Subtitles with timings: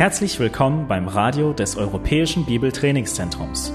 [0.00, 3.70] Herzlich willkommen beim Radio des Europäischen Bibeltrainingszentrums.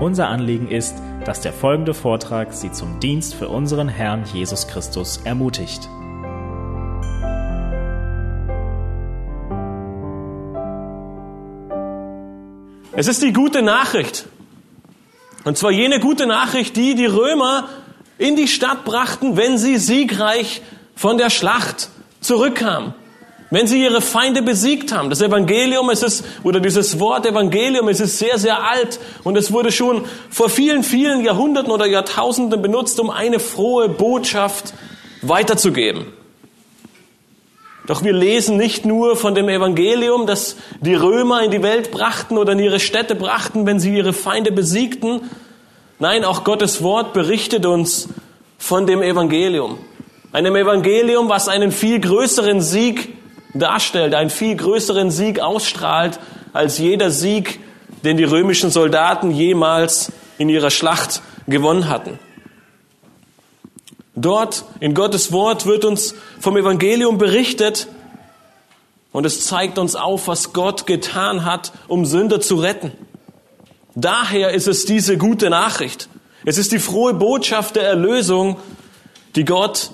[0.00, 5.20] Unser Anliegen ist, dass der folgende Vortrag Sie zum Dienst für unseren Herrn Jesus Christus
[5.22, 5.88] ermutigt.
[12.90, 14.26] Es ist die gute Nachricht.
[15.44, 17.68] Und zwar jene gute Nachricht, die die Römer
[18.18, 20.62] in die Stadt brachten, wenn sie siegreich
[20.96, 22.92] von der Schlacht zurückkamen.
[23.52, 27.98] Wenn sie ihre Feinde besiegt haben, das Evangelium, es ist, oder dieses Wort Evangelium, es
[27.98, 33.00] ist sehr, sehr alt und es wurde schon vor vielen, vielen Jahrhunderten oder Jahrtausenden benutzt,
[33.00, 34.72] um eine frohe Botschaft
[35.22, 36.06] weiterzugeben.
[37.88, 42.38] Doch wir lesen nicht nur von dem Evangelium, das die Römer in die Welt brachten
[42.38, 45.22] oder in ihre Städte brachten, wenn sie ihre Feinde besiegten.
[45.98, 48.08] Nein, auch Gottes Wort berichtet uns
[48.58, 49.78] von dem Evangelium.
[50.30, 53.19] Einem Evangelium, was einen viel größeren Sieg
[53.54, 56.18] darstellt, einen viel größeren Sieg ausstrahlt
[56.52, 57.60] als jeder Sieg,
[58.04, 62.18] den die römischen Soldaten jemals in ihrer Schlacht gewonnen hatten.
[64.14, 67.88] Dort in Gottes Wort wird uns vom Evangelium berichtet
[69.12, 72.92] und es zeigt uns auf, was Gott getan hat, um Sünder zu retten.
[73.94, 76.08] Daher ist es diese gute Nachricht.
[76.44, 78.56] Es ist die frohe Botschaft der Erlösung,
[79.36, 79.90] die Gott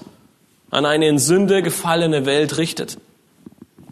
[0.71, 2.99] an eine in Sünde gefallene Welt richtet.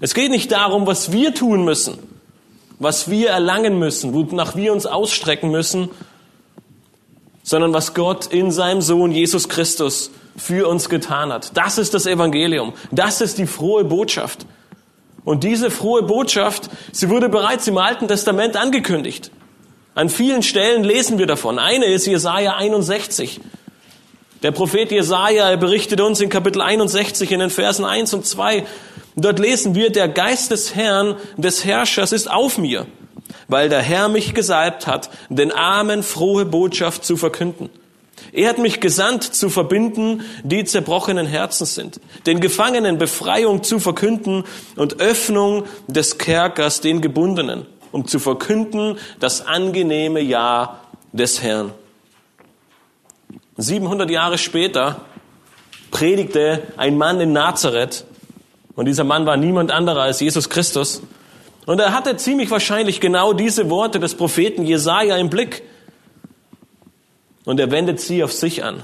[0.00, 1.98] Es geht nicht darum, was wir tun müssen,
[2.78, 5.90] was wir erlangen müssen, wonach wir uns ausstrecken müssen,
[7.42, 11.56] sondern was Gott in seinem Sohn Jesus Christus für uns getan hat.
[11.56, 12.72] Das ist das Evangelium.
[12.90, 14.46] Das ist die frohe Botschaft.
[15.24, 19.30] Und diese frohe Botschaft, sie wurde bereits im Alten Testament angekündigt.
[19.94, 21.58] An vielen Stellen lesen wir davon.
[21.58, 23.40] Eine ist Jesaja 61.
[24.42, 28.66] Der Prophet Jesaja, er berichtet uns in Kapitel 61 in den Versen 1 und 2,
[29.16, 32.86] Dort lesen wir, der Geist des Herrn, des Herrschers ist auf mir,
[33.48, 37.70] weil der Herr mich gesalbt hat, den Armen frohe Botschaft zu verkünden.
[38.32, 44.44] Er hat mich gesandt, zu verbinden, die zerbrochenen Herzen sind, den Gefangenen Befreiung zu verkünden
[44.76, 50.80] und Öffnung des Kerkers den Gebundenen, um zu verkünden das angenehme Ja
[51.12, 51.72] des Herrn.
[53.56, 55.02] 700 Jahre später
[55.92, 58.04] predigte ein Mann in Nazareth
[58.76, 61.02] und dieser Mann war niemand anderer als Jesus Christus.
[61.66, 65.62] Und er hatte ziemlich wahrscheinlich genau diese Worte des Propheten Jesaja im Blick.
[67.44, 68.82] Und er wendet sie auf sich an.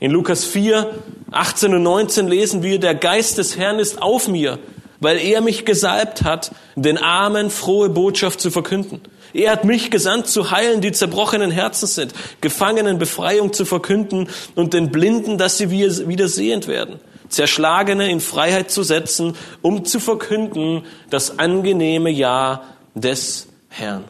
[0.00, 0.90] In Lukas 4,
[1.30, 4.58] 18 und 19 lesen wir, der Geist des Herrn ist auf mir,
[5.00, 9.00] weil er mich gesalbt hat, den Armen frohe Botschaft zu verkünden.
[9.32, 14.74] Er hat mich gesandt, zu heilen, die zerbrochenen Herzen sind, Gefangenen Befreiung zu verkünden und
[14.74, 17.00] den Blinden, dass sie wieder sehend werden
[17.34, 22.62] Zerschlagene in Freiheit zu setzen, um zu verkünden das angenehme Ja
[22.94, 24.04] des Herrn.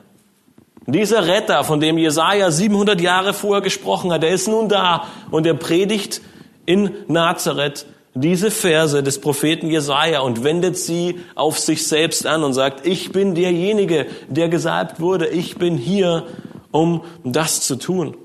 [0.87, 5.47] Dieser Retter, von dem Jesaja 700 Jahre vorher gesprochen hat, der ist nun da und
[5.47, 6.21] er predigt
[6.67, 12.53] in Nazareth diese Verse des Propheten Jesaja und wendet sie auf sich selbst an und
[12.53, 16.25] sagt, ich bin derjenige, der gesalbt wurde, ich bin hier,
[16.71, 18.17] um das zu tun.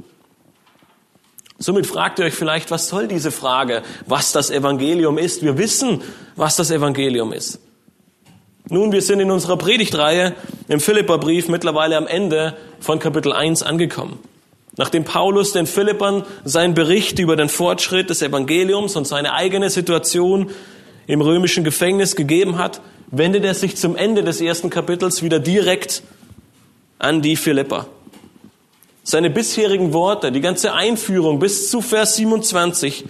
[1.60, 5.44] Somit fragt ihr euch vielleicht, was soll diese Frage, was das Evangelium ist?
[5.44, 6.02] Wir wissen,
[6.38, 7.60] was das Evangelium ist.
[8.70, 10.36] Nun, wir sind in unserer Predigtreihe
[10.70, 14.20] im Philipperbrief mittlerweile am Ende von Kapitel 1 angekommen.
[14.78, 20.52] Nachdem Paulus den Philippern seinen Bericht über den Fortschritt des Evangeliums und seine eigene Situation
[21.08, 22.80] im römischen Gefängnis gegeben hat,
[23.12, 26.04] wendet er sich zum Ende des ersten Kapitels wieder direkt
[27.00, 27.88] an die Philipper.
[29.10, 33.06] Seine bisherigen Worte, die ganze Einführung bis zu Vers 27,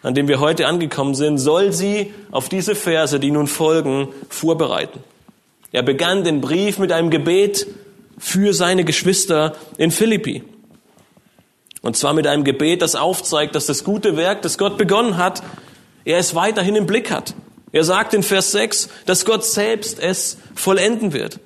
[0.00, 5.00] an dem wir heute angekommen sind, soll sie auf diese Verse, die nun folgen, vorbereiten.
[5.72, 7.66] Er begann den Brief mit einem Gebet
[8.16, 10.44] für seine Geschwister in Philippi.
[11.82, 15.42] Und zwar mit einem Gebet, das aufzeigt, dass das gute Werk, das Gott begonnen hat,
[16.04, 17.34] er es weiterhin im Blick hat.
[17.72, 21.40] Er sagt in Vers 6, dass Gott selbst es vollenden wird.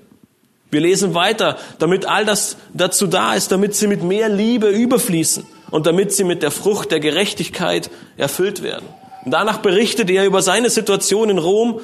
[0.72, 5.44] Wir lesen weiter, damit all das dazu da ist, damit sie mit mehr Liebe überfließen
[5.70, 8.86] und damit sie mit der Frucht der Gerechtigkeit erfüllt werden.
[9.26, 11.80] Und danach berichtet er über seine Situation in Rom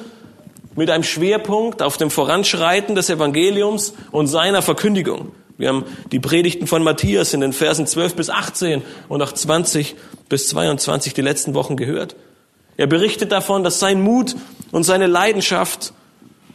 [0.75, 5.33] mit einem Schwerpunkt auf dem Voranschreiten des Evangeliums und seiner Verkündigung.
[5.59, 9.95] Wir haben die Predigten von Matthias in den Versen 12 bis 18 und auch 20
[10.29, 12.15] bis 22 die letzten Wochen gehört.
[12.75, 14.35] Er berichtet davon, dass sein Mut
[14.71, 15.93] und seine Leidenschaft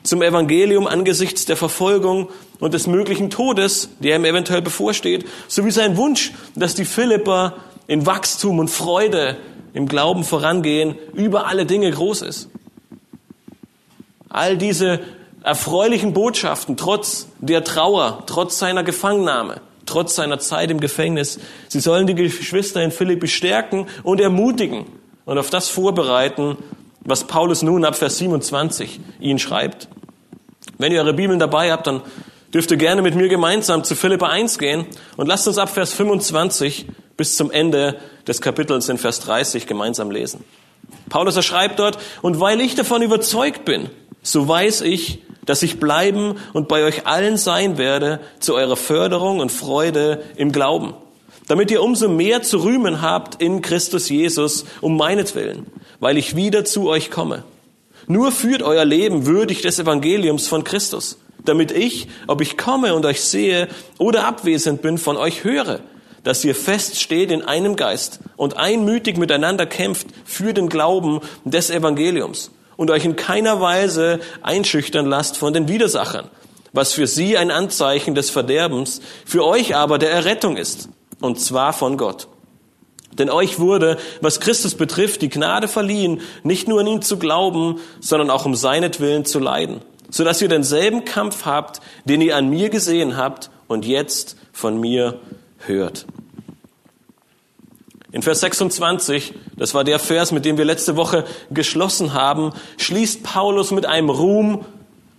[0.05, 2.29] zum Evangelium angesichts der Verfolgung
[2.61, 7.56] und des möglichen Todes, der ihm eventuell bevorsteht, sowie sein Wunsch, dass die Philipper
[7.87, 9.37] in Wachstum und Freude
[9.73, 12.49] im Glauben vorangehen, über alle Dinge groß ist.
[14.29, 15.01] All diese
[15.43, 21.39] erfreulichen Botschaften, trotz der Trauer, trotz seiner Gefangennahme, trotz seiner Zeit im Gefängnis.
[21.69, 24.87] Sie sollen die Geschwister in Philippi stärken und ermutigen
[25.25, 26.56] und auf das vorbereiten,
[27.05, 29.89] was Paulus nun ab Vers 27 ihnen schreibt.
[30.79, 32.03] Wenn ihr eure Bibeln dabei habt, dann
[32.53, 34.87] dürft ihr gerne mit mir gemeinsam zu Philippa 1 gehen
[35.17, 36.87] und lasst uns ab Vers 25
[37.17, 40.45] bis zum Ende des Kapitels in Vers 30 gemeinsam lesen.
[41.09, 43.91] Paulus er schreibt dort, und weil ich davon überzeugt bin,
[44.23, 49.41] so weiß ich, dass ich bleiben und bei euch allen sein werde zu eurer Förderung
[49.41, 50.95] und Freude im Glauben,
[51.46, 55.67] damit ihr umso mehr zu rühmen habt in Christus Jesus um meinetwillen,
[56.00, 57.44] weil ich wieder zu euch komme.
[58.06, 63.06] Nur führt euer Leben würdig des Evangeliums von Christus, damit ich, ob ich komme und
[63.06, 63.69] euch sehe
[63.99, 65.81] oder abwesend bin, von euch höre,
[66.23, 72.50] dass ihr feststeht in einem Geist und einmütig miteinander kämpft für den Glauben des Evangeliums
[72.76, 76.29] und euch in keiner Weise einschüchtern lasst von den Widersachern,
[76.73, 80.88] was für sie ein Anzeichen des Verderbens, für euch aber der Errettung ist,
[81.25, 82.29] und zwar von Gott.
[83.19, 87.81] Denn euch wurde, was Christus betrifft, die Gnade verliehen, nicht nur an ihn zu glauben,
[88.00, 89.81] sondern auch um seinetwillen zu leiden,
[90.11, 94.81] so dass ihr denselben Kampf habt, den ihr an mir gesehen habt und jetzt von
[94.81, 95.21] mir
[95.59, 96.06] hört.
[98.15, 103.25] In Vers 26, das war der Vers, mit dem wir letzte Woche geschlossen haben, schließt
[103.25, 104.65] Paulus mit einem Ruhm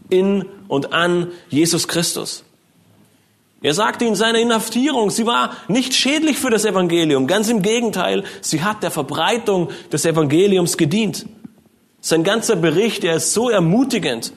[0.09, 2.44] in und an Jesus Christus.
[3.65, 7.25] Er sagte in seiner Inhaftierung, sie war nicht schädlich für das Evangelium.
[7.25, 11.25] Ganz im Gegenteil, sie hat der Verbreitung des Evangeliums gedient.
[11.99, 14.33] Sein ganzer Bericht, er ist so ermutigend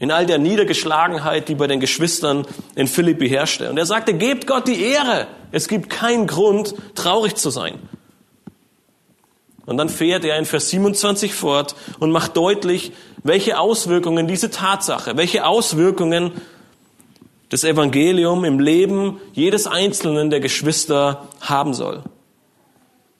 [0.00, 3.68] in all der Niedergeschlagenheit, die bei den Geschwistern in Philippi herrschte.
[3.68, 5.26] Und er sagte, gebt Gott die Ehre.
[5.52, 7.74] Es gibt keinen Grund, traurig zu sein.
[9.66, 12.92] Und dann fährt er in Vers 27 fort und macht deutlich,
[13.22, 16.32] welche Auswirkungen diese Tatsache, welche Auswirkungen
[17.48, 22.02] das Evangelium im Leben jedes einzelnen der Geschwister haben soll.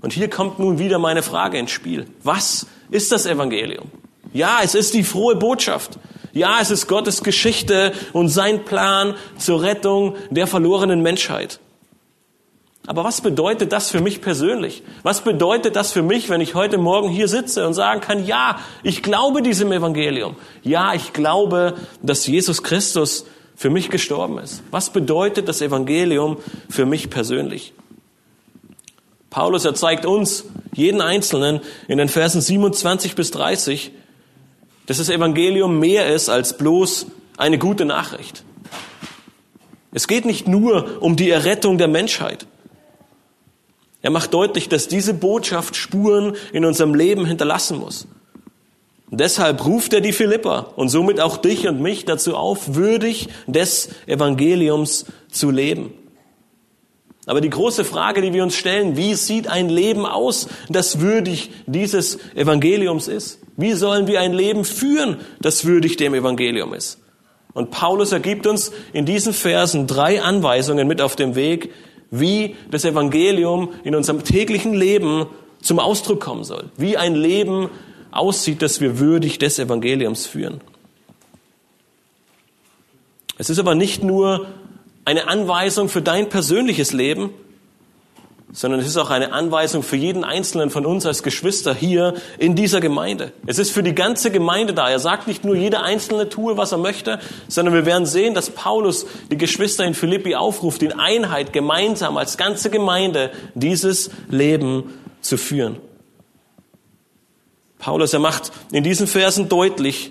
[0.03, 2.07] Und hier kommt nun wieder meine Frage ins Spiel.
[2.23, 3.91] Was ist das Evangelium?
[4.33, 5.99] Ja, es ist die frohe Botschaft.
[6.33, 11.61] Ja, es ist Gottes Geschichte und sein Plan zur Rettung der verlorenen Menschheit.
[12.87, 14.83] Aber was bedeutet das für mich persönlich?
[15.03, 18.59] Was bedeutet das für mich, wenn ich heute Morgen hier sitze und sagen kann, ja,
[18.83, 20.37] ich glaube diesem Evangelium.
[20.63, 23.25] Ja, ich glaube, dass Jesus Christus
[23.57, 24.63] für mich gestorben ist.
[24.71, 26.37] Was bedeutet das Evangelium
[26.69, 27.73] für mich persönlich?
[29.31, 30.45] Paulus, er zeigt uns,
[30.75, 33.93] jeden Einzelnen, in den Versen 27 bis 30,
[34.87, 37.07] dass das Evangelium mehr ist als bloß
[37.37, 38.45] eine gute Nachricht.
[39.93, 42.47] Es geht nicht nur um die Errettung der Menschheit.
[44.03, 48.07] Er macht deutlich, dass diese Botschaft Spuren in unserem Leben hinterlassen muss.
[49.19, 53.89] Deshalb ruft er die Philipper und somit auch dich und mich dazu auf, würdig des
[54.07, 55.95] Evangeliums zu leben.
[57.25, 61.51] Aber die große Frage, die wir uns stellen, wie sieht ein Leben aus, das würdig
[61.67, 63.41] dieses Evangeliums ist?
[63.57, 66.99] Wie sollen wir ein Leben führen, das würdig dem Evangelium ist?
[67.53, 71.73] Und Paulus ergibt uns in diesen Versen drei Anweisungen mit auf dem Weg,
[72.11, 75.27] wie das Evangelium in unserem täglichen Leben
[75.63, 76.71] zum Ausdruck kommen soll.
[76.77, 77.71] Wie ein Leben
[78.19, 80.61] aussieht, das wir würdig des Evangeliums führen.
[83.39, 84.47] Es ist aber nicht nur
[85.05, 87.31] eine Anweisung für dein persönliches Leben,
[88.53, 92.55] sondern es ist auch eine Anweisung für jeden Einzelnen von uns als Geschwister hier in
[92.55, 93.33] dieser Gemeinde.
[93.45, 94.89] Es ist für die ganze Gemeinde da.
[94.89, 97.19] Er sagt nicht nur, jeder Einzelne tue, was er möchte,
[97.49, 102.39] sondern wir werden sehen, dass Paulus die Geschwister in Philippi aufruft, in Einheit gemeinsam als
[102.39, 105.77] ganze Gemeinde dieses Leben zu führen.
[107.87, 110.11] Paulus, er macht in diesen Versen deutlich,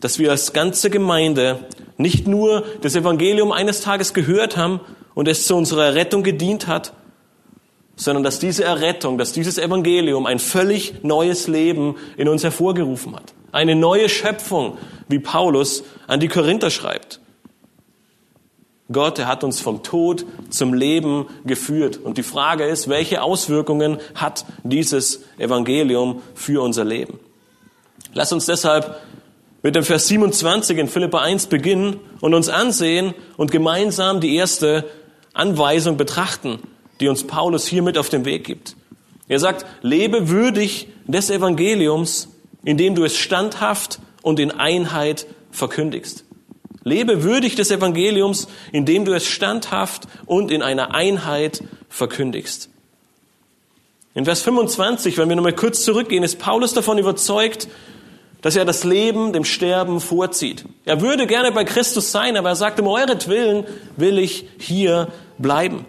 [0.00, 1.60] dass wir als ganze Gemeinde
[1.96, 4.80] nicht nur das Evangelium eines Tages gehört haben
[5.14, 6.92] und es zu unserer Rettung gedient hat,
[7.94, 13.32] sondern dass diese Errettung, dass dieses Evangelium ein völlig neues Leben in uns hervorgerufen hat.
[13.52, 14.76] Eine neue Schöpfung,
[15.06, 17.20] wie Paulus an die Korinther schreibt.
[18.92, 21.98] Gott, er hat uns vom Tod zum Leben geführt.
[21.98, 27.20] Und die Frage ist, welche Auswirkungen hat dieses Evangelium für unser Leben?
[28.14, 29.00] Lass uns deshalb
[29.62, 34.88] mit dem Vers 27 in Philippa 1 beginnen und uns ansehen und gemeinsam die erste
[35.34, 36.58] Anweisung betrachten,
[36.98, 38.74] die uns Paulus hier mit auf den Weg gibt.
[39.28, 42.28] Er sagt, lebe würdig des Evangeliums,
[42.64, 46.24] indem du es standhaft und in Einheit verkündigst.
[46.82, 52.70] Lebe würdig des Evangeliums, indem du es standhaft und in einer Einheit verkündigst.
[54.14, 57.68] In Vers 25, wenn wir nochmal kurz zurückgehen, ist Paulus davon überzeugt,
[58.42, 60.64] dass er das Leben dem Sterben vorzieht.
[60.84, 63.64] Er würde gerne bei Christus sein, aber er sagt, um euretwillen
[63.96, 65.08] will ich hier
[65.38, 65.84] bleiben.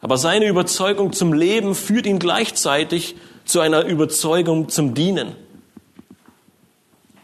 [0.00, 5.36] Aber seine Überzeugung zum Leben führt ihn gleichzeitig zu einer Überzeugung zum Dienen.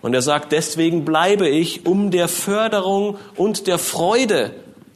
[0.03, 4.53] Und er sagt, deswegen bleibe ich um der Förderung und der Freude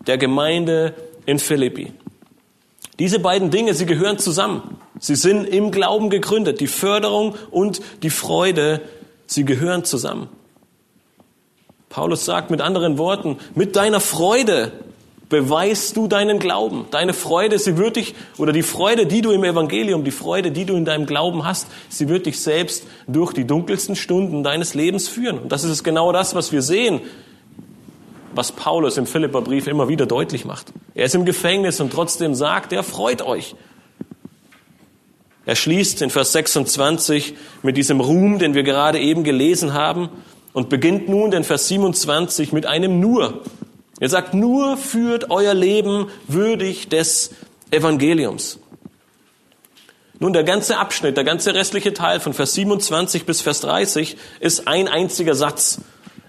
[0.06, 0.94] der Gemeinde
[1.26, 1.92] in Philippi.
[2.98, 4.78] Diese beiden Dinge, sie gehören zusammen.
[5.00, 6.60] Sie sind im Glauben gegründet.
[6.60, 8.80] Die Förderung und die Freude,
[9.26, 10.28] sie gehören zusammen.
[11.88, 14.72] Paulus sagt mit anderen Worten, mit deiner Freude
[15.28, 16.86] beweist du deinen Glauben.
[16.90, 20.64] Deine Freude, sie wird dich, oder die Freude, die du im Evangelium, die Freude, die
[20.64, 25.08] du in deinem Glauben hast, sie wird dich selbst durch die dunkelsten Stunden deines Lebens
[25.08, 25.38] führen.
[25.38, 27.00] Und das ist genau das, was wir sehen,
[28.34, 30.72] was Paulus im Philipperbrief immer wieder deutlich macht.
[30.94, 33.54] Er ist im Gefängnis und trotzdem sagt er, freut euch.
[35.46, 40.08] Er schließt in Vers 26 mit diesem Ruhm, den wir gerade eben gelesen haben,
[40.52, 43.42] und beginnt nun den Vers 27 mit einem Nur.
[44.00, 47.30] Er sagt, nur führt euer Leben würdig des
[47.70, 48.58] Evangeliums.
[50.20, 54.68] Nun, der ganze Abschnitt, der ganze restliche Teil von Vers 27 bis Vers 30 ist
[54.68, 55.80] ein einziger Satz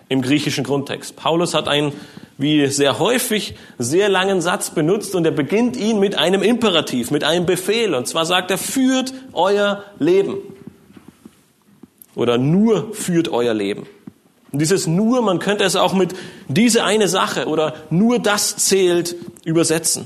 [0.09, 1.15] im griechischen Grundtext.
[1.15, 1.93] Paulus hat einen,
[2.37, 7.23] wie sehr häufig, sehr langen Satz benutzt und er beginnt ihn mit einem Imperativ, mit
[7.23, 7.93] einem Befehl.
[7.93, 10.37] Und zwar sagt er, führt euer Leben.
[12.15, 13.87] Oder nur führt euer Leben.
[14.55, 16.15] Und dieses nur, man könnte es auch mit
[16.47, 20.05] diese eine Sache oder nur das zählt übersetzen.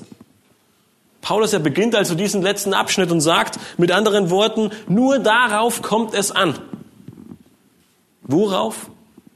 [1.21, 6.15] Paulus, er beginnt also diesen letzten Abschnitt und sagt mit anderen Worten, nur darauf kommt
[6.15, 6.57] es an.
[8.23, 8.89] Worauf?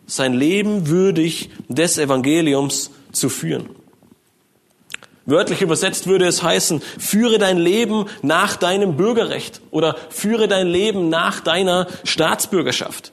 [0.08, 3.70] Sein Leben würdig des Evangeliums zu führen.
[5.28, 11.10] Wörtlich übersetzt würde es heißen, führe dein Leben nach deinem Bürgerrecht oder führe dein Leben
[11.10, 13.12] nach deiner Staatsbürgerschaft.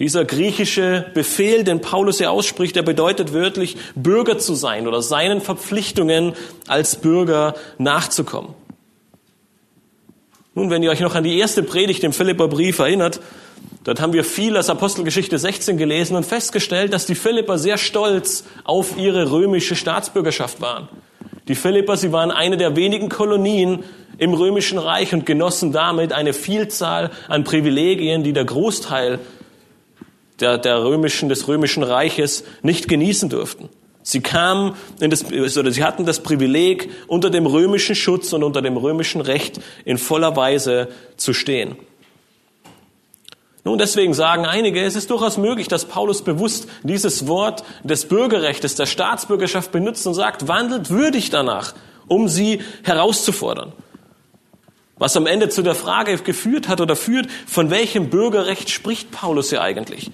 [0.00, 5.40] Dieser griechische Befehl, den Paulus hier ausspricht, der bedeutet wörtlich, Bürger zu sein oder seinen
[5.40, 6.32] Verpflichtungen
[6.66, 8.54] als Bürger nachzukommen.
[10.56, 13.20] Nun, wenn ihr euch noch an die erste Predigt im Philipperbrief erinnert,
[13.84, 18.44] dort haben wir viel aus Apostelgeschichte 16 gelesen und festgestellt, dass die Philipper sehr stolz
[18.64, 20.88] auf ihre römische Staatsbürgerschaft waren.
[21.46, 23.84] Die Philipper, sie waren eine der wenigen Kolonien
[24.18, 29.18] im römischen Reich und genossen damit eine Vielzahl an Privilegien, die der Großteil
[30.40, 33.68] der, der römischen, des römischen Reiches nicht genießen durften.
[34.02, 38.60] Sie kamen in das, oder sie hatten das Privileg, unter dem römischen Schutz und unter
[38.60, 41.76] dem römischen Recht in voller Weise zu stehen.
[43.64, 48.74] Nun, deswegen sagen einige, es ist durchaus möglich, dass Paulus bewusst dieses Wort des Bürgerrechts,
[48.74, 51.74] der Staatsbürgerschaft benutzt und sagt, wandelt würdig danach,
[52.06, 53.72] um sie herauszufordern.
[54.96, 59.50] Was am Ende zu der Frage geführt hat oder führt, von welchem Bürgerrecht spricht Paulus
[59.50, 60.10] hier eigentlich?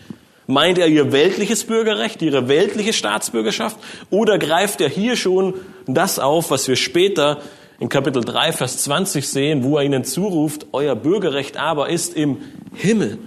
[0.46, 3.76] Meint er ihr weltliches Bürgerrecht, ihre weltliche Staatsbürgerschaft?
[4.08, 5.54] Oder greift er hier schon
[5.86, 7.40] das auf, was wir später
[7.78, 12.38] in Kapitel 3, Vers 20 sehen, wo er ihnen zuruft, euer Bürgerrecht aber ist im
[12.74, 13.18] Himmel?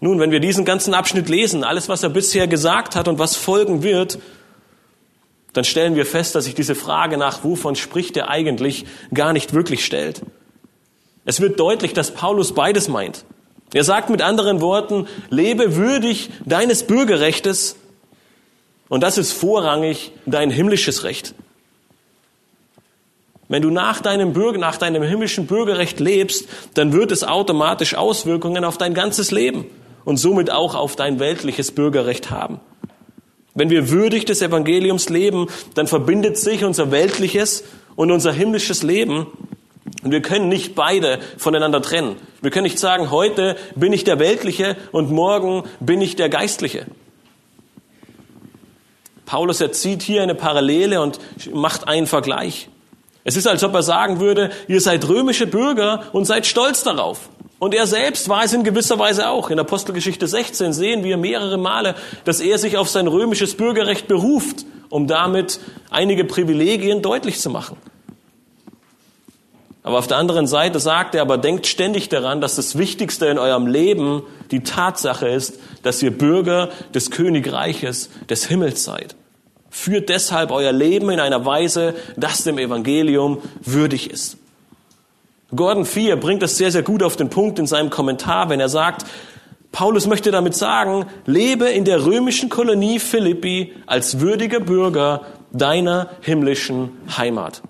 [0.00, 3.36] Nun, wenn wir diesen ganzen Abschnitt lesen, alles, was er bisher gesagt hat und was
[3.36, 4.18] folgen wird,
[5.52, 9.52] dann stellen wir fest, dass sich diese Frage nach, wovon spricht er eigentlich, gar nicht
[9.52, 10.22] wirklich stellt.
[11.24, 13.24] Es wird deutlich, dass Paulus beides meint.
[13.74, 17.76] Er sagt mit anderen Worten, lebe würdig deines Bürgerrechtes
[18.88, 21.34] und das ist vorrangig dein himmlisches Recht.
[23.48, 28.64] Wenn du nach deinem, Bürger, nach deinem himmlischen Bürgerrecht lebst, dann wird es automatisch Auswirkungen
[28.64, 29.66] auf dein ganzes Leben
[30.04, 32.60] und somit auch auf dein weltliches Bürgerrecht haben.
[33.54, 37.64] Wenn wir würdig des Evangeliums leben, dann verbindet sich unser weltliches
[37.96, 39.26] und unser himmlisches Leben.
[40.02, 42.16] Und wir können nicht beide voneinander trennen.
[42.40, 46.86] Wir können nicht sagen, heute bin ich der Weltliche und morgen bin ich der Geistliche.
[49.26, 51.20] Paulus erzieht hier eine Parallele und
[51.54, 52.68] macht einen Vergleich.
[53.24, 57.28] Es ist, als ob er sagen würde, ihr seid römische Bürger und seid stolz darauf.
[57.62, 59.48] Und er selbst war es in gewisser Weise auch.
[59.48, 64.66] In Apostelgeschichte 16 sehen wir mehrere Male, dass er sich auf sein römisches Bürgerrecht beruft,
[64.88, 67.76] um damit einige Privilegien deutlich zu machen.
[69.84, 73.38] Aber auf der anderen Seite sagt er, aber denkt ständig daran, dass das Wichtigste in
[73.38, 79.14] eurem Leben die Tatsache ist, dass ihr Bürger des Königreiches des Himmels seid.
[79.70, 84.36] Führt deshalb euer Leben in einer Weise, das dem Evangelium würdig ist.
[85.54, 88.68] Gordon Fier bringt das sehr, sehr gut auf den Punkt in seinem Kommentar, wenn er
[88.68, 89.04] sagt,
[89.70, 96.90] Paulus möchte damit sagen, lebe in der römischen Kolonie Philippi als würdiger Bürger deiner himmlischen
[97.16, 97.62] Heimat.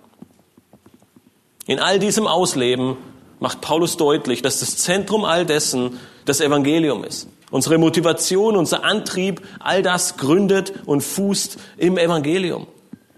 [1.66, 2.96] In all diesem Ausleben
[3.38, 7.28] macht Paulus deutlich, dass das Zentrum all dessen das Evangelium ist.
[7.50, 12.66] Unsere Motivation, unser Antrieb, all das gründet und fußt im Evangelium.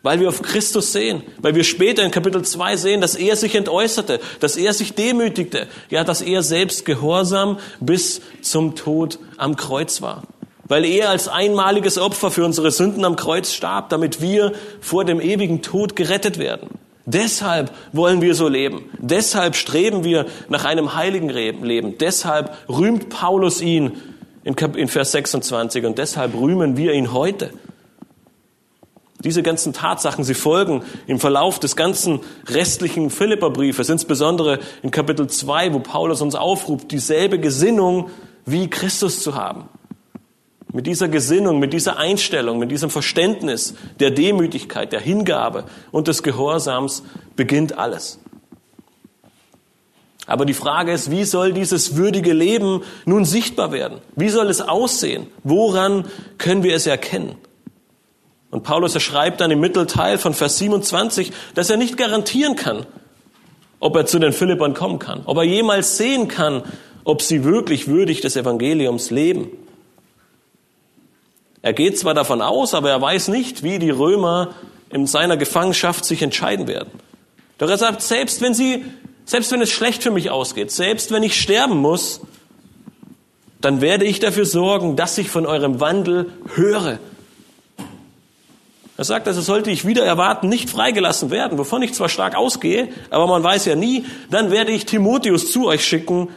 [0.05, 3.55] Weil wir auf Christus sehen, weil wir später in Kapitel 2 sehen, dass er sich
[3.55, 10.03] entäußerte, dass er sich demütigte, ja, dass er selbst gehorsam bis zum Tod am Kreuz
[10.03, 10.25] war.
[10.69, 15.23] Weil er als einmaliges Opfer für unsere Sünden am Kreuz starb, damit wir vor dem
[15.23, 16.69] ewigen Tod gerettet werden.
[17.07, 18.91] Deshalb wollen wir so leben.
[18.99, 21.97] Deshalb streben wir nach einem heiligen Leben.
[21.97, 23.93] Deshalb rühmt Paulus ihn
[24.43, 27.53] in Vers 26 und deshalb rühmen wir ihn heute.
[29.25, 35.73] Diese ganzen Tatsachen, sie folgen im Verlauf des ganzen restlichen Philipperbriefes, insbesondere in Kapitel 2,
[35.73, 38.11] wo Paulus uns aufruft, dieselbe Gesinnung
[38.45, 39.69] wie Christus zu haben.
[40.73, 46.23] Mit dieser Gesinnung, mit dieser Einstellung, mit diesem Verständnis der Demütigkeit, der Hingabe und des
[46.23, 47.03] Gehorsams
[47.35, 48.19] beginnt alles.
[50.27, 54.01] Aber die Frage ist, wie soll dieses würdige Leben nun sichtbar werden?
[54.17, 55.29] Wie soll es aussehen?
[55.45, 56.07] Woran
[56.39, 57.37] können wir es erkennen?
[58.55, 62.87] Und Paulus er schreibt dann im Mittelteil von Vers 27, dass er nicht garantieren kann,
[63.81, 66.63] ob er zu den Philippern kommen kann, ob er jemals sehen kann,
[67.03, 69.51] ob sie wirklich würdig des Evangeliums leben.
[71.63, 74.55] Er geht zwar davon aus, aber er weiß nicht, wie die Römer
[74.89, 76.93] in seiner Gefangenschaft sich entscheiden werden.
[77.59, 78.85] Doch er sagt, selbst wenn sie,
[79.25, 82.21] selbst wenn es schlecht für mich ausgeht, selbst wenn ich sterben muss,
[83.61, 87.01] dann werde ich dafür sorgen, dass ich von eurem Wandel höre.
[88.97, 92.89] Er sagt, also sollte ich wieder erwarten, nicht freigelassen werden, wovon ich zwar stark ausgehe,
[93.11, 96.29] aber man weiß ja nie, dann werde ich Timotheus zu euch schicken,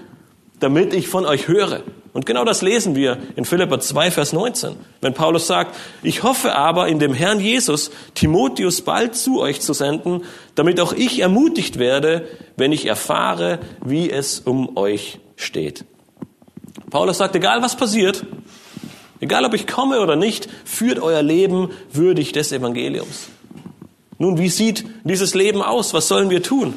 [0.60, 1.84] damit ich von euch höre.
[2.14, 6.56] Und genau das lesen wir in Philippa 2, Vers 19, wenn Paulus sagt, ich hoffe
[6.56, 10.24] aber in dem Herrn Jesus, Timotheus bald zu euch zu senden,
[10.56, 15.86] damit auch ich ermutigt werde, wenn ich erfahre, wie es um euch steht.
[16.90, 18.26] Paulus sagt, egal was passiert,
[19.20, 23.30] egal ob ich komme oder nicht, führt euer Leben würdig des Evangeliums.
[24.20, 25.94] Nun, wie sieht dieses Leben aus?
[25.94, 26.74] Was sollen wir tun?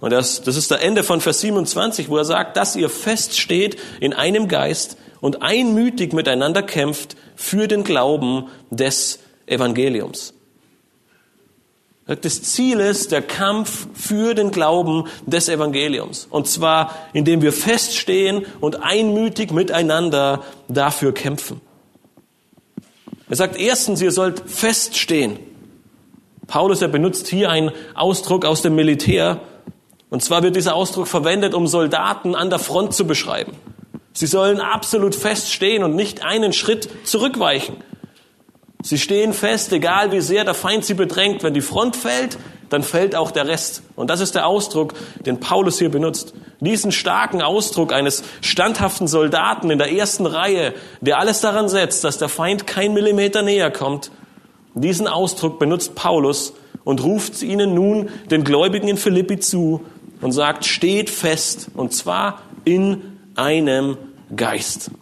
[0.00, 3.76] Und das, das ist der Ende von Vers 27, wo er sagt, dass ihr feststeht
[4.00, 10.34] in einem Geist und einmütig miteinander kämpft für den Glauben des Evangeliums.
[12.06, 16.28] Das Ziel ist der Kampf für den Glauben des Evangeliums.
[16.30, 21.60] Und zwar, indem wir feststehen und einmütig miteinander dafür kämpfen.
[23.28, 25.38] Er sagt erstens, ihr sollt feststehen.
[26.46, 29.40] Paulus, er benutzt hier einen Ausdruck aus dem Militär,
[30.08, 33.52] und zwar wird dieser Ausdruck verwendet, um Soldaten an der Front zu beschreiben.
[34.12, 37.76] Sie sollen absolut fest stehen und nicht einen Schritt zurückweichen.
[38.86, 41.42] Sie stehen fest, egal wie sehr der Feind sie bedrängt.
[41.42, 43.82] Wenn die Front fällt, dann fällt auch der Rest.
[43.96, 44.94] Und das ist der Ausdruck,
[45.26, 46.34] den Paulus hier benutzt.
[46.60, 52.18] Diesen starken Ausdruck eines standhaften Soldaten in der ersten Reihe, der alles daran setzt, dass
[52.18, 54.12] der Feind kein Millimeter näher kommt.
[54.74, 56.52] Diesen Ausdruck benutzt Paulus
[56.84, 59.84] und ruft ihnen nun den Gläubigen in Philippi zu,
[60.20, 63.98] und sagt, steht fest, und zwar in einem
[64.34, 64.92] Geist.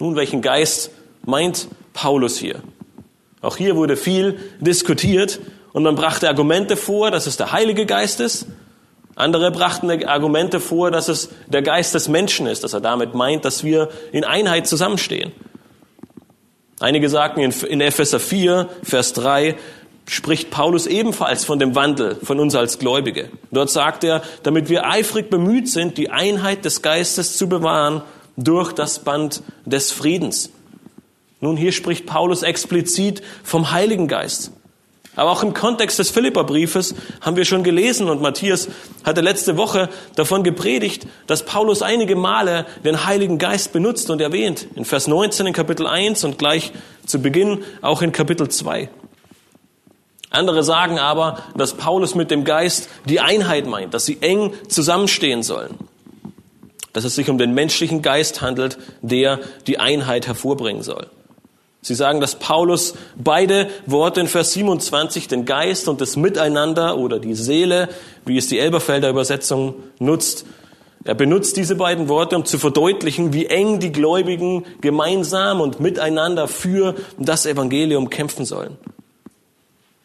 [0.00, 0.90] Nun, welchen Geist
[1.24, 1.81] meint Paulus
[2.38, 2.62] hier?
[3.40, 5.40] Auch hier wurde viel diskutiert
[5.72, 8.46] und man brachte Argumente vor, dass es der Heilige Geist ist.
[9.14, 13.44] Andere brachten Argumente vor, dass es der Geist des Menschen ist, dass er damit meint,
[13.44, 15.32] dass wir in Einheit zusammenstehen.
[16.80, 19.56] Einige sagten in Epheser 4, Vers 3,
[20.06, 23.28] spricht Paulus ebenfalls von dem Wandel von uns als Gläubige.
[23.50, 28.02] Dort sagt er, damit wir eifrig bemüht sind, die Einheit des Geistes zu bewahren
[28.36, 30.50] durch das Band des Friedens.
[31.42, 34.52] Nun, hier spricht Paulus explizit vom Heiligen Geist.
[35.16, 38.68] Aber auch im Kontext des Philipperbriefes haben wir schon gelesen und Matthias
[39.04, 44.68] hatte letzte Woche davon gepredigt, dass Paulus einige Male den Heiligen Geist benutzt und erwähnt.
[44.76, 46.72] In Vers 19 in Kapitel 1 und gleich
[47.04, 48.88] zu Beginn auch in Kapitel 2.
[50.30, 55.42] Andere sagen aber, dass Paulus mit dem Geist die Einheit meint, dass sie eng zusammenstehen
[55.42, 55.74] sollen.
[56.92, 61.10] Dass es sich um den menschlichen Geist handelt, der die Einheit hervorbringen soll.
[61.84, 67.18] Sie sagen, dass Paulus beide Worte in Vers 27, den Geist und das Miteinander oder
[67.18, 67.88] die Seele,
[68.24, 70.46] wie es die Elberfelder Übersetzung nutzt,
[71.04, 76.46] er benutzt diese beiden Worte, um zu verdeutlichen, wie eng die Gläubigen gemeinsam und miteinander
[76.46, 78.76] für das Evangelium kämpfen sollen.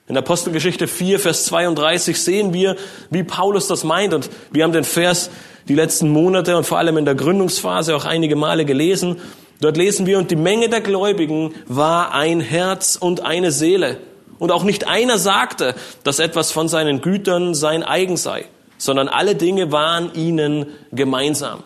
[0.07, 2.77] In Apostelgeschichte 4, Vers 32 sehen wir,
[3.11, 4.13] wie Paulus das meint.
[4.15, 5.29] Und wir haben den Vers
[5.67, 9.17] die letzten Monate und vor allem in der Gründungsphase auch einige Male gelesen.
[9.59, 13.97] Dort lesen wir, und die Menge der Gläubigen war ein Herz und eine Seele.
[14.39, 18.45] Und auch nicht einer sagte, dass etwas von seinen Gütern sein eigen sei.
[18.77, 21.63] sondern alle Dinge waren ihnen gemeinsam.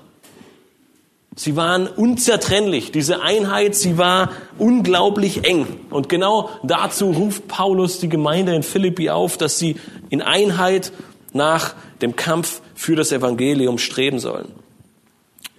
[1.36, 2.92] Sie waren unzertrennlich.
[2.92, 5.66] Diese Einheit, sie war unglaublich eng.
[5.90, 9.78] Und genau dazu ruft Paulus die Gemeinde in Philippi auf, dass sie
[10.10, 10.92] in Einheit
[11.32, 14.52] nach dem Kampf für das Evangelium streben sollen.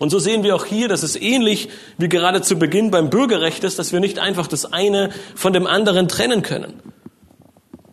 [0.03, 3.63] Und so sehen wir auch hier, dass es ähnlich wie gerade zu Beginn beim Bürgerrecht
[3.63, 6.83] ist, dass wir nicht einfach das eine von dem anderen trennen können.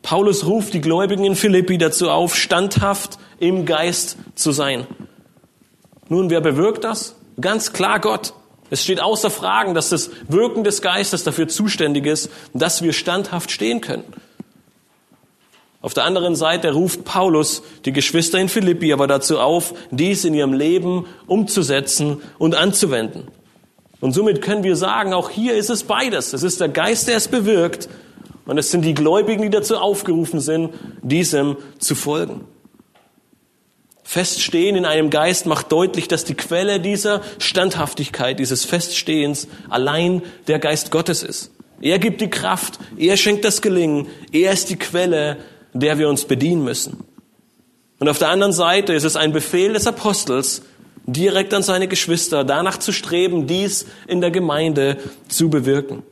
[0.02, 4.88] Paulus ruft die Gläubigen in Philippi dazu auf, standhaft im Geist zu sein.
[6.08, 7.14] Nun, wer bewirkt das?
[7.40, 8.34] Ganz klar Gott.
[8.72, 13.52] Es steht außer Fragen, dass das Wirken des Geistes dafür zuständig ist, dass wir standhaft
[13.52, 14.06] stehen können.
[15.82, 20.34] Auf der anderen Seite ruft Paulus die Geschwister in Philippi aber dazu auf, dies in
[20.34, 23.30] ihrem Leben umzusetzen und anzuwenden.
[24.02, 26.34] Und somit können wir sagen, auch hier ist es beides.
[26.34, 27.90] Es ist der Geist, der es bewirkt,
[28.46, 32.46] und es sind die Gläubigen, die dazu aufgerufen sind, diesem zu folgen.
[34.02, 40.58] Feststehen in einem Geist macht deutlich, dass die Quelle dieser Standhaftigkeit, dieses Feststehens allein der
[40.58, 41.52] Geist Gottes ist.
[41.80, 45.38] Er gibt die Kraft, er schenkt das Gelingen, er ist die Quelle,
[45.74, 47.04] der wir uns bedienen müssen.
[48.00, 50.62] Und auf der anderen Seite ist es ein Befehl des Apostels,
[51.06, 56.04] direkt an seine Geschwister, danach zu streben, dies in der Gemeinde zu bewirken.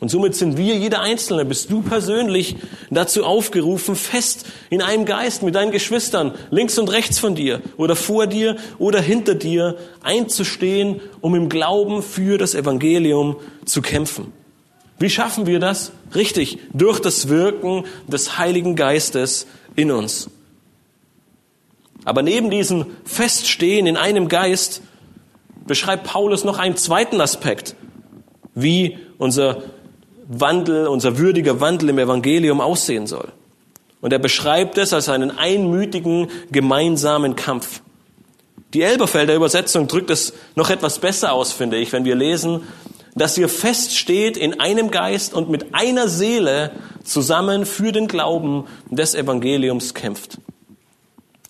[0.00, 2.56] Und somit sind wir, jeder Einzelne, bist du persönlich
[2.88, 7.96] dazu aufgerufen, fest in einem Geist mit deinen Geschwistern links und rechts von dir oder
[7.96, 14.32] vor dir oder hinter dir einzustehen, um im Glauben für das Evangelium zu kämpfen.
[14.98, 15.92] Wie schaffen wir das?
[16.14, 20.28] Richtig, durch das Wirken des Heiligen Geistes in uns.
[22.04, 24.82] Aber neben diesem Feststehen in einem Geist
[25.66, 27.76] beschreibt Paulus noch einen zweiten Aspekt,
[28.54, 29.62] wie unser
[30.26, 33.32] Wandel, unser würdiger Wandel im Evangelium aussehen soll.
[34.00, 37.82] Und er beschreibt es als einen einmütigen gemeinsamen Kampf.
[38.74, 42.62] Die Elberfelder Übersetzung drückt es noch etwas besser aus, finde ich, wenn wir lesen,
[43.18, 46.70] dass ihr feststeht in einem Geist und mit einer Seele
[47.04, 50.38] zusammen für den Glauben des Evangeliums kämpft.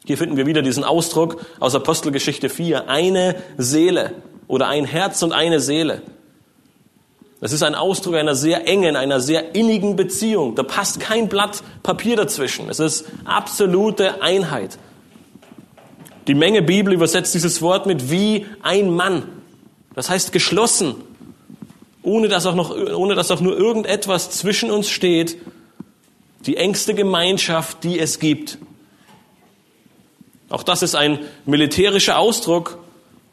[0.05, 4.15] Hier finden wir wieder diesen Ausdruck aus Apostelgeschichte 4, eine Seele
[4.47, 6.03] oder ein Herz und eine Seele.
[7.41, 10.55] Das ist ein Ausdruck einer sehr engen, einer sehr innigen Beziehung.
[10.55, 12.69] Da passt kein Blatt Papier dazwischen.
[12.69, 14.79] Es ist absolute Einheit.
[16.27, 19.25] Die Menge Bibel übersetzt dieses Wort mit wie ein Mann.
[19.95, 20.97] Das heißt geschlossen,
[22.03, 25.39] ohne dass auch, noch, ohne dass auch nur irgendetwas zwischen uns steht.
[26.47, 28.59] Die engste Gemeinschaft, die es gibt.
[30.49, 32.79] Auch das ist ein militärischer Ausdruck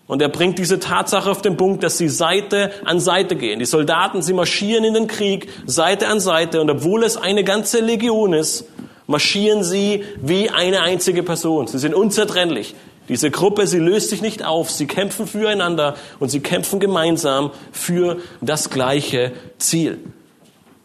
[0.08, 3.60] und er bringt diese Tatsache auf den Punkt, dass sie Seite an Seite gehen.
[3.60, 7.80] Die Soldaten, sie marschieren in den Krieg Seite an Seite und obwohl es eine ganze
[7.80, 8.65] Legion ist,
[9.08, 11.67] marschieren sie wie eine einzige Person.
[11.67, 12.75] Sie sind unzertrennlich.
[13.08, 18.18] Diese Gruppe, sie löst sich nicht auf, sie kämpfen füreinander und sie kämpfen gemeinsam für
[18.41, 20.00] das gleiche Ziel.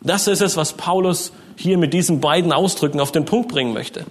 [0.02, 4.04] Das ist es, was Paulus hier mit diesen beiden Ausdrücken auf den Punkt bringen möchte.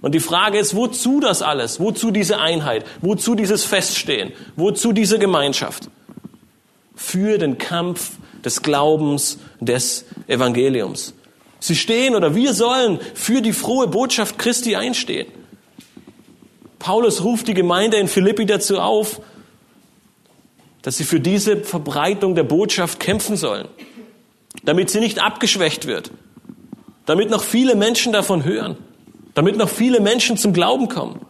[0.00, 1.78] Und die Frage ist, wozu das alles?
[1.80, 2.84] Wozu diese Einheit?
[3.00, 4.32] Wozu dieses Feststehen?
[4.56, 5.88] Wozu diese Gemeinschaft?
[6.94, 8.12] Für den Kampf
[8.44, 11.14] des Glaubens des Evangeliums.
[11.60, 15.28] Sie stehen oder wir sollen für die frohe Botschaft Christi einstehen.
[16.82, 19.20] Paulus ruft die Gemeinde in Philippi dazu auf,
[20.82, 23.68] dass sie für diese Verbreitung der Botschaft kämpfen sollen,
[24.64, 26.10] damit sie nicht abgeschwächt wird,
[27.06, 28.76] damit noch viele Menschen davon hören
[29.34, 31.20] damit noch viele Menschen zum Glauben kommen.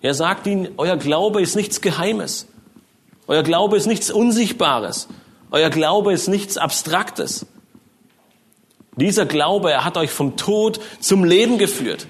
[0.00, 2.46] Er sagt ihnen, euer Glaube ist nichts Geheimes.
[3.26, 5.08] Euer Glaube ist nichts Unsichtbares.
[5.50, 7.46] Euer Glaube ist nichts Abstraktes.
[8.96, 12.06] Dieser Glaube, er hat euch vom Tod zum Leben geführt.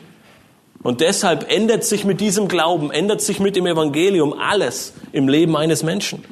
[0.82, 5.56] Und deshalb ändert sich mit diesem Glauben, ändert sich mit dem Evangelium alles im Leben
[5.56, 6.24] eines Menschen.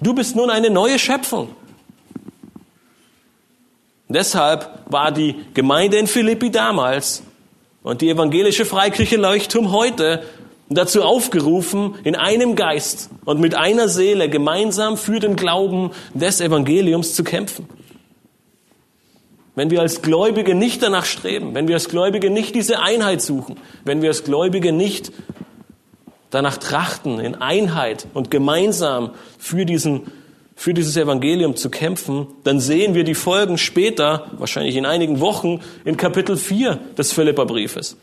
[0.00, 1.48] Du bist nun eine neue Schöpfung.
[4.08, 7.22] Deshalb war die Gemeinde in Philippi damals
[7.82, 10.22] und die evangelische Freikirche Leuchtturm heute
[10.68, 17.14] dazu aufgerufen, in einem Geist und mit einer Seele gemeinsam für den Glauben des Evangeliums
[17.14, 17.68] zu kämpfen.
[19.56, 23.56] Wenn wir als Gläubige nicht danach streben, wenn wir als Gläubige nicht diese Einheit suchen,
[23.84, 25.10] wenn wir als Gläubige nicht
[26.30, 30.02] danach trachten, in Einheit und gemeinsam für diesen
[30.58, 35.60] für dieses Evangelium zu kämpfen, dann sehen wir die Folgen später, wahrscheinlich in einigen Wochen,
[35.84, 37.98] in Kapitel 4 des Philipperbriefes.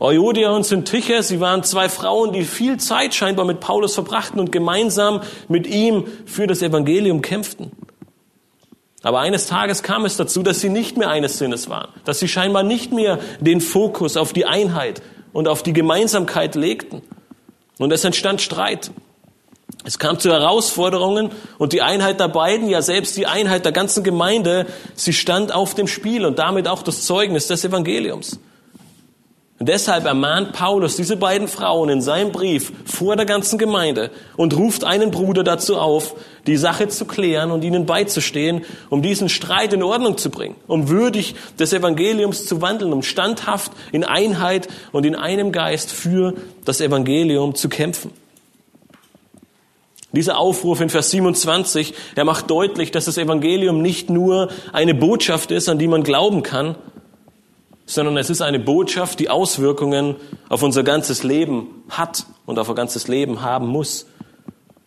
[0.00, 4.50] Euodia und Syntyche, sie waren zwei Frauen, die viel Zeit scheinbar mit Paulus verbrachten und
[4.50, 7.70] gemeinsam mit ihm für das Evangelium kämpften.
[9.04, 12.26] Aber eines Tages kam es dazu, dass sie nicht mehr eines Sinnes waren, dass sie
[12.26, 15.02] scheinbar nicht mehr den Fokus auf die Einheit
[15.34, 17.02] und auf die Gemeinsamkeit legten.
[17.78, 18.90] Und es entstand Streit.
[19.84, 24.04] Es kam zu Herausforderungen und die Einheit der beiden, ja selbst die Einheit der ganzen
[24.04, 28.38] Gemeinde, sie stand auf dem Spiel und damit auch das Zeugnis des Evangeliums.
[29.64, 34.54] Und deshalb ermahnt Paulus diese beiden Frauen in seinem Brief vor der ganzen Gemeinde und
[34.54, 39.72] ruft einen Bruder dazu auf, die Sache zu klären und ihnen beizustehen, um diesen Streit
[39.72, 45.06] in Ordnung zu bringen, um würdig des Evangeliums zu wandeln, um standhaft in Einheit und
[45.06, 46.34] in einem Geist für
[46.66, 48.10] das Evangelium zu kämpfen.
[50.12, 55.50] Dieser Aufruf in Vers 27, er macht deutlich, dass das Evangelium nicht nur eine Botschaft
[55.50, 56.76] ist, an die man glauben kann,
[57.86, 60.16] sondern es ist eine Botschaft, die Auswirkungen
[60.48, 64.06] auf unser ganzes Leben hat und auf unser ganzes Leben haben muss.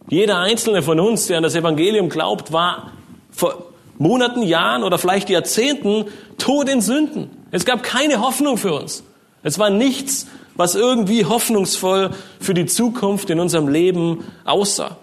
[0.09, 2.91] Jeder einzelne von uns, der an das Evangelium glaubt, war
[3.29, 3.65] vor
[3.97, 6.05] Monaten, Jahren oder vielleicht Jahrzehnten
[6.37, 7.29] tot in Sünden.
[7.51, 9.03] Es gab keine Hoffnung für uns.
[9.43, 14.97] Es war nichts, was irgendwie hoffnungsvoll für die Zukunft in unserem Leben aussah.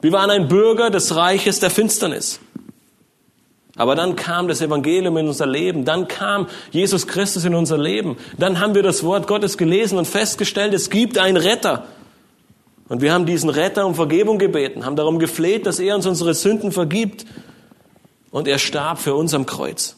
[0.00, 2.40] Wir waren ein Bürger des Reiches der Finsternis.
[3.80, 8.18] Aber dann kam das Evangelium in unser Leben, dann kam Jesus Christus in unser Leben,
[8.36, 11.86] dann haben wir das Wort Gottes gelesen und festgestellt, es gibt einen Retter.
[12.90, 16.34] Und wir haben diesen Retter um Vergebung gebeten, haben darum gefleht, dass er uns unsere
[16.34, 17.24] Sünden vergibt.
[18.30, 19.96] Und er starb für uns am Kreuz.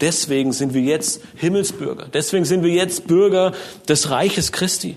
[0.00, 2.06] Deswegen sind wir jetzt Himmelsbürger.
[2.10, 3.52] Deswegen sind wir jetzt Bürger
[3.90, 4.96] des Reiches Christi.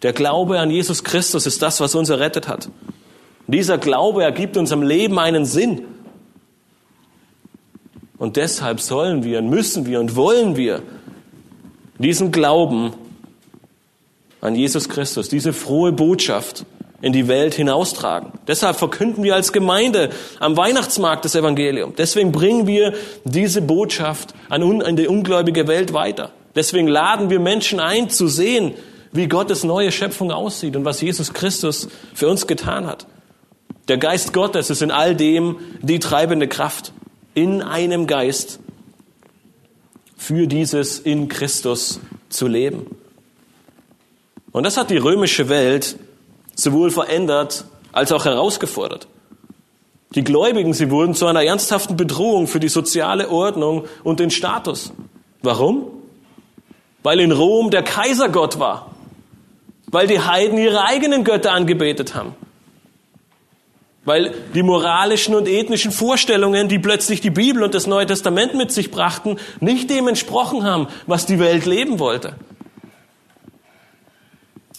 [0.00, 2.70] Der Glaube an Jesus Christus ist das, was uns errettet hat.
[3.48, 5.82] Dieser Glaube ergibt unserem Leben einen Sinn.
[8.18, 10.82] Und deshalb sollen wir, müssen wir und wollen wir
[11.98, 12.92] diesen Glauben
[14.40, 16.64] an Jesus Christus, diese frohe Botschaft
[17.02, 18.32] in die Welt hinaustragen.
[18.46, 21.94] Deshalb verkünden wir als Gemeinde am Weihnachtsmarkt das Evangelium.
[21.96, 26.30] Deswegen bringen wir diese Botschaft an die ungläubige Welt weiter.
[26.54, 28.72] Deswegen laden wir Menschen ein, zu sehen,
[29.12, 33.06] wie Gottes neue Schöpfung aussieht und was Jesus Christus für uns getan hat.
[33.88, 36.92] Der Geist Gottes ist in all dem die treibende Kraft
[37.36, 38.60] in einem Geist
[40.16, 42.86] für dieses in Christus zu leben.
[44.52, 45.98] Und das hat die römische Welt
[46.54, 49.06] sowohl verändert als auch herausgefordert.
[50.14, 54.94] Die Gläubigen, sie wurden zu einer ernsthaften Bedrohung für die soziale Ordnung und den Status.
[55.42, 55.88] Warum?
[57.02, 58.92] Weil in Rom der Kaiser Gott war.
[59.88, 62.34] Weil die Heiden ihre eigenen Götter angebetet haben.
[64.06, 68.72] Weil die moralischen und ethnischen Vorstellungen, die plötzlich die Bibel und das Neue Testament mit
[68.72, 72.34] sich brachten, nicht dem entsprochen haben, was die Welt leben wollte.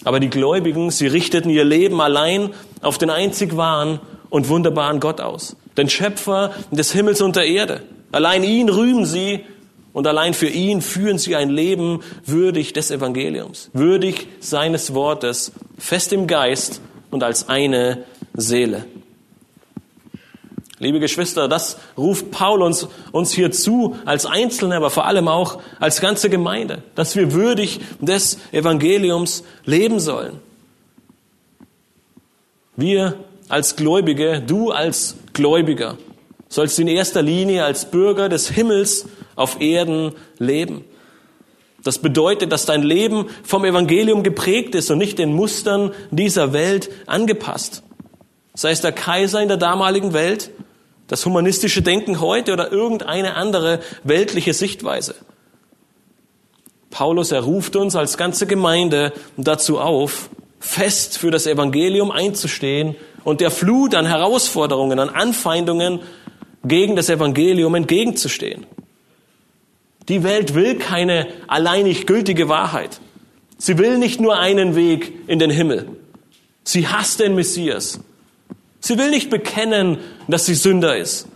[0.06, 5.20] Aber die Gläubigen, sie richteten ihr Leben allein auf den einzig wahren und wunderbaren Gott
[5.20, 5.58] aus.
[5.76, 7.84] Den Schöpfer des Himmels und der Erde.
[8.14, 9.42] Allein ihn rühmen sie
[9.92, 16.14] und allein für ihn führen sie ein Leben würdig des Evangeliums, würdig seines Wortes, fest
[16.14, 16.80] im Geist
[17.12, 18.86] und als eine Seele.
[20.80, 25.60] Liebe Geschwister, das ruft Paul uns, uns hier zu, als Einzelne, aber vor allem auch
[25.80, 30.40] als ganze Gemeinde, dass wir würdig des Evangeliums leben sollen.
[32.76, 33.16] Wir
[33.50, 35.98] als Gläubige, du als Gläubiger,
[36.48, 40.86] sollst in erster Linie als Bürger des Himmels auf Erden leben.
[41.84, 46.92] Das bedeutet, dass dein Leben vom Evangelium geprägt ist und nicht den Mustern dieser Welt
[47.08, 47.82] angepasst.
[48.54, 50.52] Sei es der Kaiser in der damaligen Welt
[51.08, 55.16] das humanistische Denken heute oder irgendeine andere weltliche Sichtweise.
[56.90, 63.42] Paulus, er ruft uns als ganze Gemeinde dazu auf, fest für das Evangelium einzustehen und
[63.42, 66.00] der Flut an Herausforderungen, an Anfeindungen
[66.64, 68.66] gegen das Evangelium entgegenzustehen.
[70.10, 73.00] Die Welt will keine alleinig gültige Wahrheit.
[73.58, 75.88] Sie will nicht nur einen Weg in den Himmel.
[76.64, 78.00] Sie hasst den Messias.
[78.88, 79.98] Sie will nicht bekennen,
[80.30, 81.28] dass sie Sünder ist.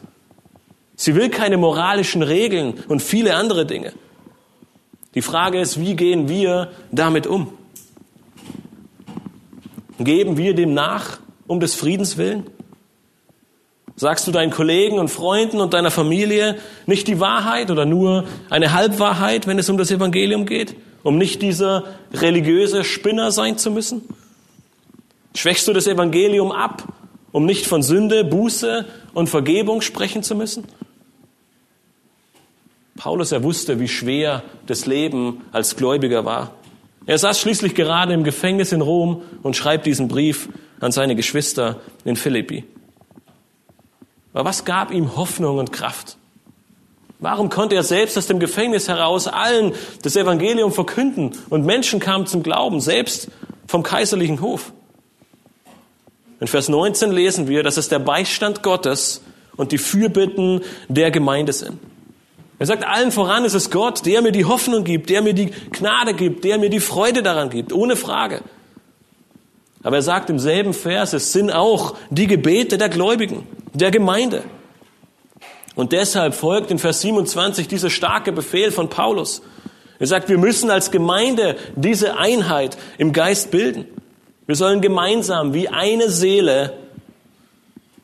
[0.95, 3.91] Sie will keine moralischen Regeln und viele andere Dinge.
[5.15, 7.51] Die Frage ist, wie gehen wir damit um?
[9.99, 12.45] Geben wir dem nach um des Friedens willen?
[13.97, 18.71] Sagst du deinen Kollegen und Freunden und deiner Familie nicht die Wahrheit oder nur eine
[18.71, 21.83] Halbwahrheit, wenn es um das Evangelium geht, um nicht dieser
[22.13, 24.03] religiöse Spinner sein zu müssen?
[25.35, 26.87] Schwächst du das Evangelium ab,
[27.31, 30.65] um nicht von Sünde, Buße und Vergebung sprechen zu müssen?
[32.95, 36.51] Paulus, er wusste, wie schwer das Leben als Gläubiger war.
[37.05, 41.81] Er saß schließlich gerade im Gefängnis in Rom und schreibt diesen Brief an seine Geschwister
[42.05, 42.63] in Philippi.
[44.33, 46.17] Aber was gab ihm Hoffnung und Kraft?
[47.19, 52.25] Warum konnte er selbst aus dem Gefängnis heraus allen das Evangelium verkünden und Menschen kamen
[52.25, 53.29] zum Glauben, selbst
[53.67, 54.73] vom kaiserlichen Hof?
[56.41, 59.21] In Vers 19 lesen wir, dass es der Beistand Gottes
[59.57, 61.79] und die Fürbitten der Gemeinde sind.
[62.57, 65.51] Er sagt, allen voran ist es Gott, der mir die Hoffnung gibt, der mir die
[65.71, 68.41] Gnade gibt, der mir die Freude daran gibt, ohne Frage.
[69.83, 74.43] Aber er sagt im selben Vers, es sind auch die Gebete der Gläubigen, der Gemeinde.
[75.75, 79.43] Und deshalb folgt in Vers 27 dieser starke Befehl von Paulus.
[79.99, 83.85] Er sagt, wir müssen als Gemeinde diese Einheit im Geist bilden.
[84.47, 86.77] Wir sollen gemeinsam wie eine Seele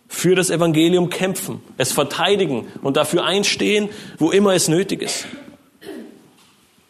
[0.07, 5.25] für das Evangelium kämpfen, es verteidigen und dafür einstehen, wo immer es nötig ist.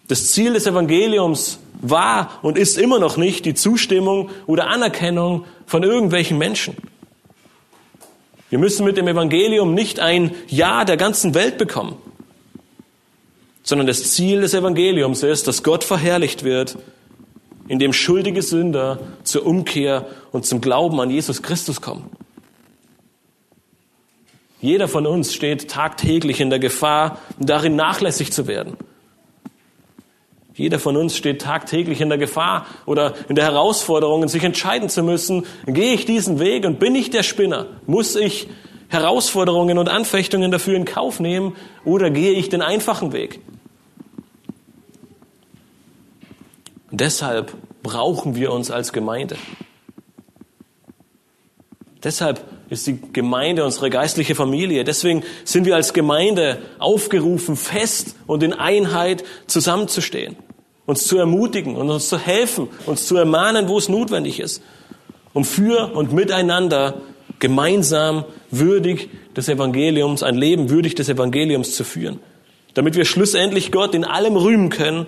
[0.08, 5.84] Das Ziel des Evangeliums war und ist immer noch nicht die Zustimmung oder Anerkennung von
[5.84, 6.76] irgendwelchen Menschen.
[8.50, 11.98] Wir müssen mit dem Evangelium nicht ein Ja der ganzen Welt bekommen,
[13.64, 16.78] sondern das Ziel des Evangeliums ist, dass Gott verherrlicht wird,
[17.68, 22.10] indem schuldige Sünder zur Umkehr und zum Glauben an Jesus Christus kommen.
[24.60, 28.76] Jeder von uns steht tagtäglich in der Gefahr, darin nachlässig zu werden.
[30.56, 35.04] Jeder von uns steht tagtäglich in der Gefahr oder in der Herausforderung, sich entscheiden zu
[35.04, 37.68] müssen, gehe ich diesen Weg und bin ich der Spinner?
[37.86, 38.48] Muss ich
[38.88, 43.40] Herausforderungen und Anfechtungen dafür in Kauf nehmen oder gehe ich den einfachen Weg?
[46.92, 49.38] Deshalb brauchen wir uns als Gemeinde.
[52.04, 54.84] Deshalb ist die Gemeinde unsere geistliche Familie.
[54.84, 60.38] Deswegen sind wir als Gemeinde aufgerufen, fest und in Einheit zusammenzustehen
[60.88, 64.64] uns zu ermutigen und uns zu helfen, uns zu ermahnen, wo es notwendig ist,
[65.34, 67.02] um für und miteinander
[67.40, 72.20] gemeinsam würdig des Evangeliums, ein Leben würdig des Evangeliums zu führen,
[72.74, 75.08] damit wir schlussendlich Gott in allem rühmen können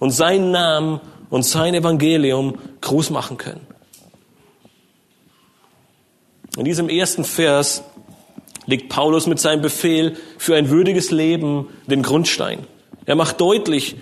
[0.00, 1.00] und seinen Namen
[1.32, 3.66] und sein Evangelium groß machen können.
[6.58, 7.82] In diesem ersten Vers
[8.66, 12.66] legt Paulus mit seinem Befehl für ein würdiges Leben den Grundstein.
[13.06, 13.96] Er macht deutlich,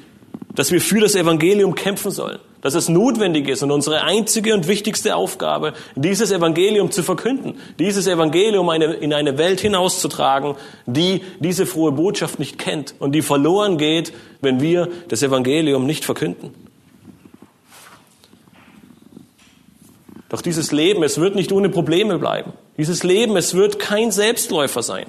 [0.56, 4.66] dass wir für das Evangelium kämpfen sollen, dass es notwendig ist und unsere einzige und
[4.66, 11.92] wichtigste Aufgabe, dieses Evangelium zu verkünden, dieses Evangelium in eine Welt hinauszutragen, die diese frohe
[11.92, 16.69] Botschaft nicht kennt und die verloren geht, wenn wir das Evangelium nicht verkünden.
[20.30, 22.52] Doch dieses Leben, es wird nicht ohne Probleme bleiben.
[22.78, 25.06] Dieses Leben, es wird kein Selbstläufer sein.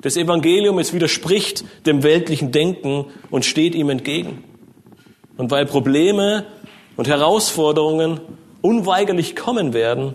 [0.00, 4.42] Das Evangelium, es widerspricht dem weltlichen Denken und steht ihm entgegen.
[5.36, 6.46] Und weil Probleme
[6.96, 8.20] und Herausforderungen
[8.62, 10.14] unweigerlich kommen werden,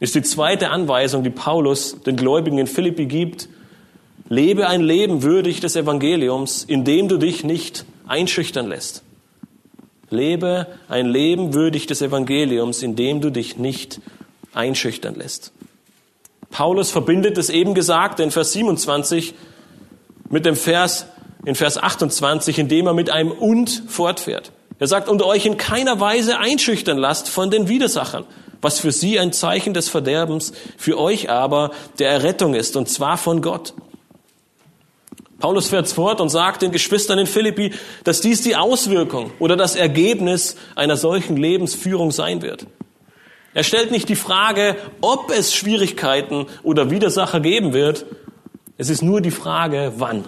[0.00, 3.48] ist die zweite Anweisung, die Paulus den Gläubigen in Philippi gibt,
[4.28, 9.04] lebe ein Leben würdig des Evangeliums, indem du dich nicht einschüchtern lässt.
[10.12, 14.00] Lebe ein Leben würdig des Evangeliums, indem du dich nicht
[14.54, 15.52] einschüchtern lässt.
[16.50, 19.34] Paulus verbindet das eben Gesagte in Vers 27
[20.28, 21.06] mit dem Vers
[21.44, 24.52] in Vers 28, indem er mit einem und fortfährt.
[24.78, 28.24] Er sagt, und euch in keiner Weise einschüchtern lasst von den Widersachern,
[28.60, 33.16] was für sie ein Zeichen des Verderbens, für euch aber der Errettung ist, und zwar
[33.16, 33.74] von Gott.
[35.42, 37.72] Paulus fährt fort und sagt den Geschwistern in Philippi,
[38.04, 42.68] dass dies die Auswirkung oder das Ergebnis einer solchen Lebensführung sein wird.
[43.52, 48.06] Er stellt nicht die Frage, ob es Schwierigkeiten oder Widersacher geben wird.
[48.78, 50.26] Es ist nur die Frage, wann.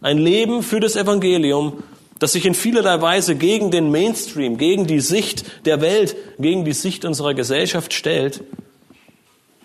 [0.00, 1.84] Ein Leben für das Evangelium,
[2.18, 6.72] das sich in vielerlei Weise gegen den Mainstream, gegen die Sicht der Welt, gegen die
[6.72, 8.42] Sicht unserer Gesellschaft stellt.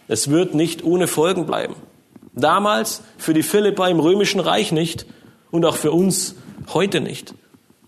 [0.08, 1.76] Es wird nicht ohne Folgen bleiben.
[2.38, 5.06] Damals für die Philippa im römischen Reich nicht
[5.52, 6.36] und auch für uns
[6.74, 7.34] heute nicht.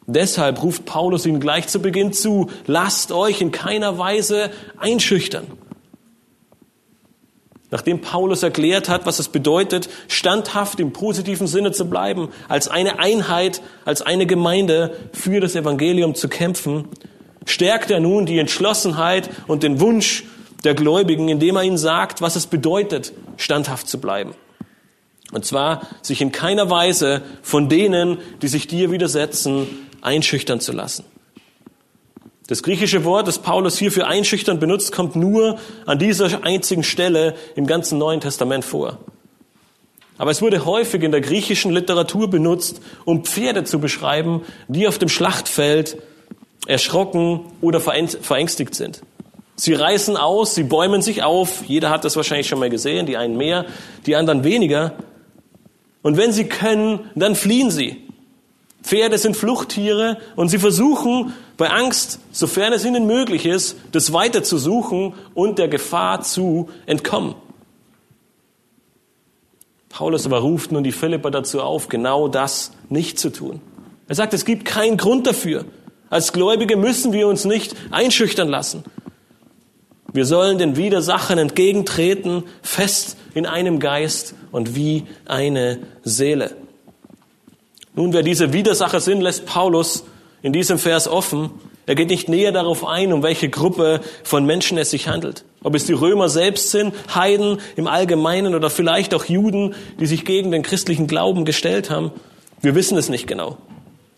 [0.08, 5.46] Deshalb ruft Paulus ihnen gleich zu Beginn zu, lasst euch in keiner Weise einschüchtern.
[7.70, 12.98] Nachdem Paulus erklärt hat, was es bedeutet, standhaft im positiven Sinne zu bleiben, als eine
[12.98, 16.86] Einheit, als eine Gemeinde für das Evangelium zu kämpfen,
[17.46, 20.24] stärkt er nun die Entschlossenheit und den Wunsch
[20.64, 24.34] der Gläubigen, indem er ihnen sagt, was es bedeutet, standhaft zu bleiben.
[25.32, 29.68] Und zwar sich in keiner Weise von denen, die sich dir widersetzen,
[30.02, 31.06] einschüchtern zu lassen.
[32.48, 37.36] Das griechische Wort, das Paulus hier für einschüchtern benutzt, kommt nur an dieser einzigen Stelle
[37.56, 38.98] im ganzen Neuen Testament vor.
[40.18, 44.98] Aber es wurde häufig in der griechischen Literatur benutzt, um Pferde zu beschreiben, die auf
[44.98, 45.98] dem Schlachtfeld
[46.66, 49.02] erschrocken oder verängstigt sind.
[49.56, 51.64] Sie reißen aus, sie bäumen sich auf.
[51.68, 53.66] Jeder hat das wahrscheinlich schon mal gesehen, die einen mehr,
[54.06, 54.94] die anderen weniger.
[56.02, 57.98] Und wenn sie können, dann fliehen sie.
[58.82, 64.42] Pferde sind Fluchttiere und sie versuchen bei Angst, sofern es ihnen möglich ist, das weiter
[64.42, 67.36] zu suchen und der Gefahr zu entkommen.
[69.90, 73.60] Paulus aber ruft nun die Philipper dazu auf, genau das nicht zu tun.
[74.08, 75.66] Er sagt, es gibt keinen Grund dafür.
[76.10, 78.84] Als Gläubige müssen wir uns nicht einschüchtern lassen.
[80.14, 86.56] Wir sollen den Widersachern entgegentreten, fest in einem Geist und wie eine Seele.
[87.96, 90.06] Nun, wer diese Widersacher sind, lässt Paulus
[90.42, 91.52] in diesem Vers offen.
[91.86, 95.44] Er geht nicht näher darauf ein, um welche Gruppe von Menschen es sich handelt.
[95.64, 100.24] Ob es die Römer selbst sind, Heiden im Allgemeinen oder vielleicht auch Juden, die sich
[100.24, 102.12] gegen den christlichen Glauben gestellt haben.
[102.62, 103.58] Wir wissen es nicht genau.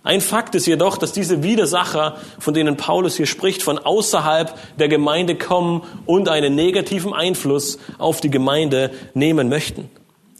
[0.03, 4.87] Ein Fakt ist jedoch, dass diese Widersacher, von denen Paulus hier spricht, von außerhalb der
[4.87, 9.91] Gemeinde kommen und einen negativen Einfluss auf die Gemeinde nehmen möchten.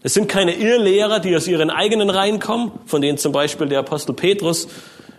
[0.02, 3.80] Es sind keine Irrlehrer, die aus ihren eigenen Reihen kommen, von denen zum Beispiel der
[3.80, 4.68] Apostel Petrus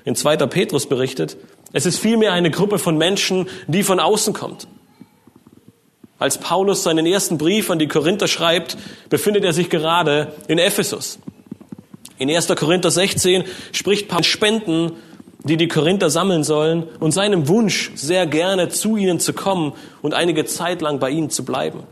[0.04, 0.38] in 2.
[0.48, 1.36] Petrus berichtet.
[1.72, 4.66] Es ist vielmehr eine Gruppe von Menschen, die von außen kommt.
[6.18, 8.76] Als Paulus seinen ersten Brief an die Korinther schreibt,
[9.08, 11.20] befindet er sich gerade in Ephesus.
[12.22, 12.46] In 1.
[12.54, 13.42] Korinther 16
[13.72, 14.92] spricht Paulus Spenden,
[15.42, 20.14] die die Korinther sammeln sollen und seinem Wunsch, sehr gerne zu ihnen zu kommen und
[20.14, 21.82] einige Zeit lang bei ihnen zu bleiben.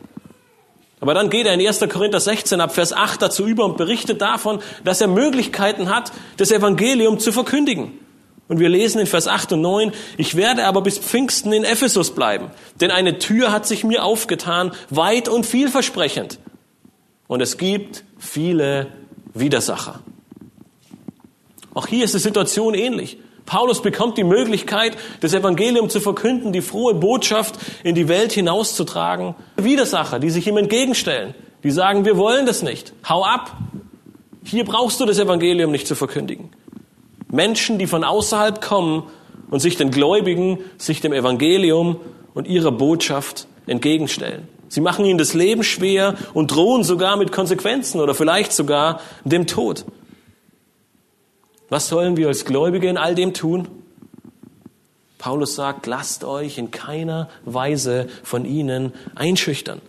[1.00, 1.80] Aber dann geht er in 1.
[1.92, 6.52] Korinther 16 ab Vers 8 dazu über und berichtet davon, dass er Möglichkeiten hat, das
[6.52, 7.98] Evangelium zu verkündigen.
[8.46, 12.14] Und wir lesen in Vers 8 und 9, ich werde aber bis Pfingsten in Ephesus
[12.14, 16.38] bleiben, denn eine Tür hat sich mir aufgetan, weit und vielversprechend.
[17.26, 18.86] Und es gibt viele
[19.34, 20.00] Widersacher.
[21.80, 23.16] Auch hier ist die Situation ähnlich.
[23.46, 29.34] Paulus bekommt die Möglichkeit, das Evangelium zu verkünden, die frohe Botschaft in die Welt hinauszutragen.
[29.56, 33.56] Widersacher, die sich ihm entgegenstellen, die sagen, wir wollen das nicht, hau ab.
[34.44, 36.50] Hier brauchst du das Evangelium nicht zu verkündigen.
[37.30, 39.04] Menschen, die von außerhalb kommen
[39.50, 41.96] und sich den Gläubigen, sich dem Evangelium
[42.34, 44.48] und ihrer Botschaft entgegenstellen.
[44.68, 49.46] Sie machen ihnen das Leben schwer und drohen sogar mit Konsequenzen oder vielleicht sogar dem
[49.46, 49.86] Tod.
[51.70, 53.68] Was sollen wir als Gläubige in all dem tun?
[55.18, 59.80] Paulus sagt, lasst euch in keiner Weise von ihnen einschüchtern.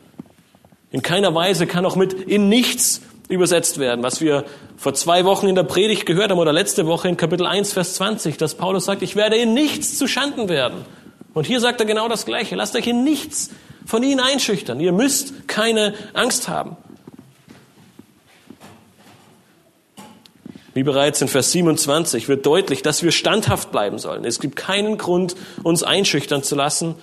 [0.91, 4.45] In keiner Weise kann auch mit in nichts übersetzt werden, was wir
[4.77, 7.95] vor zwei Wochen in der Predigt gehört haben oder letzte Woche in Kapitel 1, Vers
[7.95, 10.85] 20, dass Paulus sagt, ich werde in nichts zu Schanden werden.
[11.33, 12.55] Und hier sagt er genau das Gleiche.
[12.55, 13.49] Lasst euch in nichts
[13.85, 14.79] von ihnen einschüchtern.
[14.79, 16.75] Ihr müsst keine Angst haben.
[20.73, 24.23] Wie bereits in Vers 27 wird deutlich, dass wir standhaft bleiben sollen.
[24.23, 26.95] Es gibt keinen Grund, uns einschüchtern zu lassen.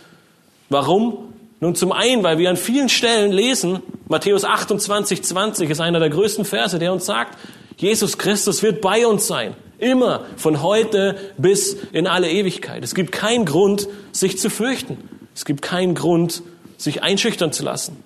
[0.71, 1.35] Warum?
[1.61, 6.09] Nun zum einen, weil wir an vielen Stellen lesen, Matthäus 28, 20 ist einer der
[6.09, 7.37] größten Verse, der uns sagt,
[7.77, 9.55] Jesus Christus wird bei uns sein.
[9.79, 12.83] Immer, von heute bis in alle Ewigkeit.
[12.83, 14.97] Es gibt keinen Grund, sich zu fürchten.
[15.35, 16.43] Es gibt keinen Grund,
[16.77, 18.03] sich einschüchtern zu lassen.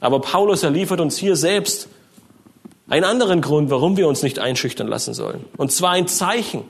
[0.00, 1.88] Aber Paulus, er liefert uns hier selbst
[2.88, 5.44] einen anderen Grund, warum wir uns nicht einschüchtern lassen sollen.
[5.56, 6.64] Und zwar ein Zeichen.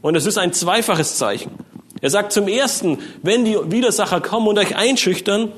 [0.00, 1.52] Und es ist ein zweifaches Zeichen.
[2.00, 5.52] Er sagt zum ersten, wenn die Widersacher kommen und euch einschüchtern,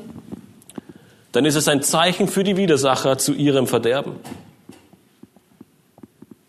[1.32, 4.16] dann ist es ein Zeichen für die Widersacher zu ihrem Verderben.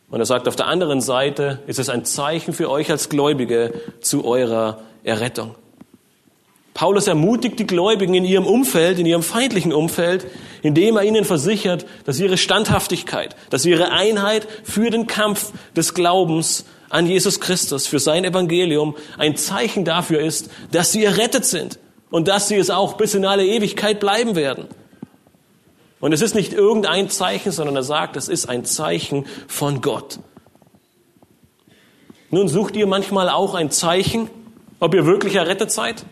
[0.10, 3.74] Und er sagt auf der anderen Seite, ist es ein Zeichen für euch als Gläubige
[4.02, 5.56] zu eurer Errettung.
[6.76, 10.28] Paulus ermutigt die Gläubigen in ihrem Umfeld, in ihrem feindlichen Umfeld,
[10.62, 16.66] indem er ihnen versichert, dass ihre Standhaftigkeit, dass ihre Einheit für den Kampf des Glaubens
[16.90, 21.80] an Jesus Christus, für sein Evangelium ein Zeichen dafür ist, dass sie errettet sind
[22.12, 24.68] und dass sie es auch bis in alle Ewigkeit bleiben werden.
[26.02, 30.20] Und es ist nicht irgendein Zeichen, sondern er sagt, es ist ein Zeichen von Gott.
[32.32, 34.30] Nun sucht ihr manchmal auch ein Zeichen,
[34.82, 36.06] ob ihr wirklich errettet seid?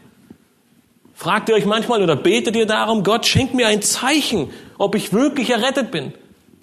[1.14, 5.14] Fragt ihr euch manchmal oder betet ihr darum, Gott, schenk mir ein Zeichen, ob ich
[5.14, 6.14] wirklich errettet bin.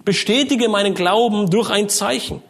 [0.05, 2.43] Bestätige meinen Glauben durch ein Zeichen.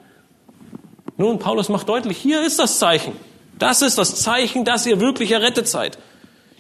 [1.17, 3.13] Nun, Paulus macht deutlich, hier ist das Zeichen.
[3.59, 5.99] Das ist das Zeichen, dass ihr wirklich errettet seid.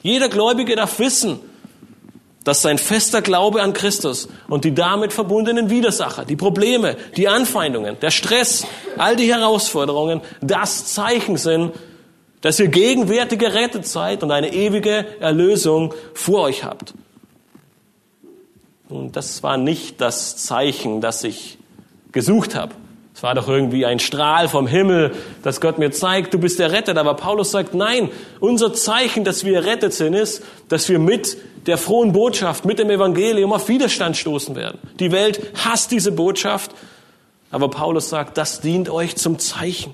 [0.02, 1.40] Jeder Gläubige darf wissen,
[2.44, 7.98] dass sein fester Glaube an Christus und die damit verbundenen Widersacher, die Probleme, die Anfeindungen,
[8.00, 8.66] der Stress,
[8.96, 11.72] all die Herausforderungen das Zeichen sind,
[12.40, 16.94] dass ihr gegenwärtig gerettet seid und eine ewige Erlösung vor euch habt.
[18.88, 21.58] Und das war nicht das Zeichen, das ich
[22.12, 22.74] gesucht habe,
[23.20, 25.12] Es war doch irgendwie ein Strahl vom Himmel,
[25.42, 26.96] dass Gott mir zeigt, du bist errettet.
[26.96, 28.08] Aber Paulus sagt, nein,
[28.40, 31.36] unser Zeichen, dass wir errettet sind, ist, dass wir mit
[31.66, 34.78] der frohen Botschaft, mit dem Evangelium auf Widerstand stoßen werden.
[34.98, 36.70] Die Welt hasst diese Botschaft,
[37.50, 39.92] aber Paulus sagt, das dient euch zum Zeichen.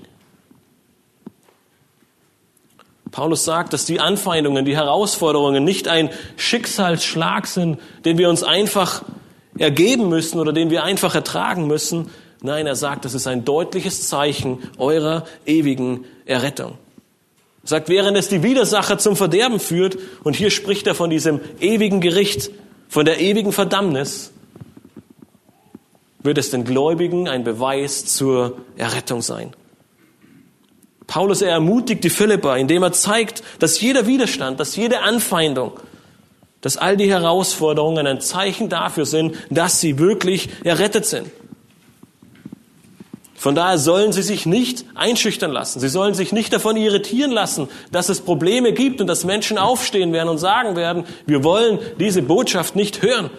[3.17, 9.05] Paulus sagt, dass die Anfeindungen, die Herausforderungen nicht ein Schicksalsschlag sind, den wir uns einfach
[9.59, 12.11] ergeben müssen oder den wir einfach ertragen müssen.
[12.43, 16.73] Nein, er sagt, das ist ein deutliches Zeichen eurer ewigen Errettung.
[17.62, 21.41] Er sagt, während es die Widersacher zum Verderben führt, und hier spricht er von diesem
[21.59, 22.51] ewigen Gericht,
[22.87, 24.31] von der ewigen Verdammnis,
[26.23, 29.55] wird es den Gläubigen ein Beweis zur Errettung sein.
[31.07, 35.79] Paulus er ermutigt die Philipper, indem er zeigt, dass jeder Widerstand, dass jede Anfeindung,
[36.61, 41.29] dass all die Herausforderungen ein Zeichen dafür sind, dass sie wirklich errettet sind.
[43.37, 45.79] Von daher sollen sie sich nicht einschüchtern lassen.
[45.79, 50.13] Sie sollen sich nicht davon irritieren lassen, dass es Probleme gibt und dass Menschen aufstehen
[50.13, 53.31] werden und sagen werden, wir wollen diese Botschaft nicht hören.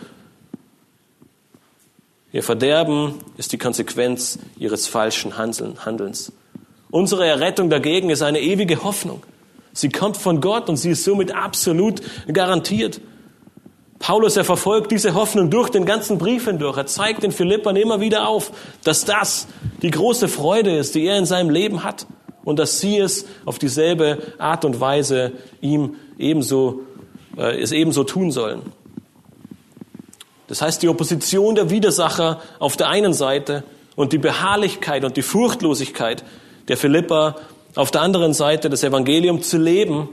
[2.32, 6.32] Ihr Verderben ist die Konsequenz ihres falschen Handelns.
[6.97, 9.21] Unsere Errettung dagegen ist eine ewige Hoffnung.
[9.71, 13.01] Sie kommt von Gott und sie ist somit absolut garantiert.
[13.99, 16.75] Paulus, er verfolgt diese Hoffnung durch den ganzen Brief hindurch.
[16.75, 18.51] Er zeigt den Philippern immer wieder auf,
[18.83, 19.45] dass das
[19.83, 22.07] die große Freude ist, die er in seinem Leben hat
[22.43, 26.81] und dass sie es auf dieselbe Art und Weise ihm ebenso,
[27.37, 28.63] äh, es ebenso tun sollen.
[30.47, 33.63] Das heißt, die Opposition der Widersacher auf der einen Seite
[33.95, 36.23] und die Beharrlichkeit und die Furchtlosigkeit
[36.68, 37.36] der Philippa
[37.76, 40.09] auf der anderen Seite das Evangelium zu leben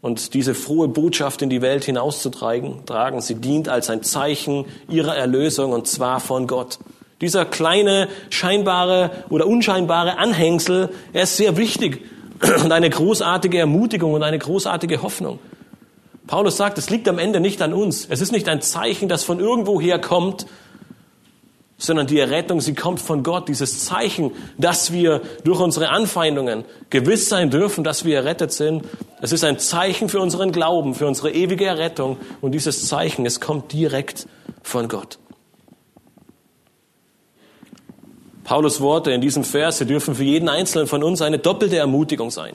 [0.00, 2.84] und diese frohe Botschaft in die Welt hinauszutragen.
[2.84, 3.20] Tragen.
[3.20, 6.78] Sie dient als ein Zeichen ihrer Erlösung und zwar von Gott.
[7.20, 12.02] Dieser kleine, scheinbare oder unscheinbare Anhängsel, er ist sehr wichtig
[12.62, 15.38] und eine großartige Ermutigung und eine großartige Hoffnung.
[16.26, 18.06] Paulus sagt, es liegt am Ende nicht an uns.
[18.08, 20.46] Es ist nicht ein Zeichen, das von irgendwoher kommt,
[21.84, 23.48] sondern die Errettung, sie kommt von Gott.
[23.48, 28.84] Dieses Zeichen, dass wir durch unsere Anfeindungen gewiss sein dürfen, dass wir errettet sind.
[29.20, 32.18] Es ist ein Zeichen für unseren Glauben, für unsere ewige Errettung.
[32.40, 34.26] Und dieses Zeichen, es kommt direkt
[34.62, 35.18] von Gott.
[38.44, 42.30] Paulus Worte in diesem Vers, sie dürfen für jeden Einzelnen von uns eine doppelte Ermutigung
[42.30, 42.54] sein.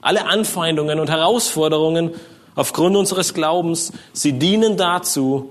[0.00, 2.12] Alle Anfeindungen und Herausforderungen
[2.54, 5.48] aufgrund unseres Glaubens, sie dienen dazu,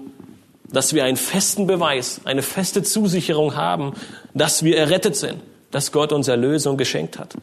[0.74, 3.94] dass wir einen festen Beweis, eine feste Zusicherung haben,
[4.34, 5.40] dass wir errettet sind,
[5.72, 7.36] dass Gott uns Erlösung geschenkt hat.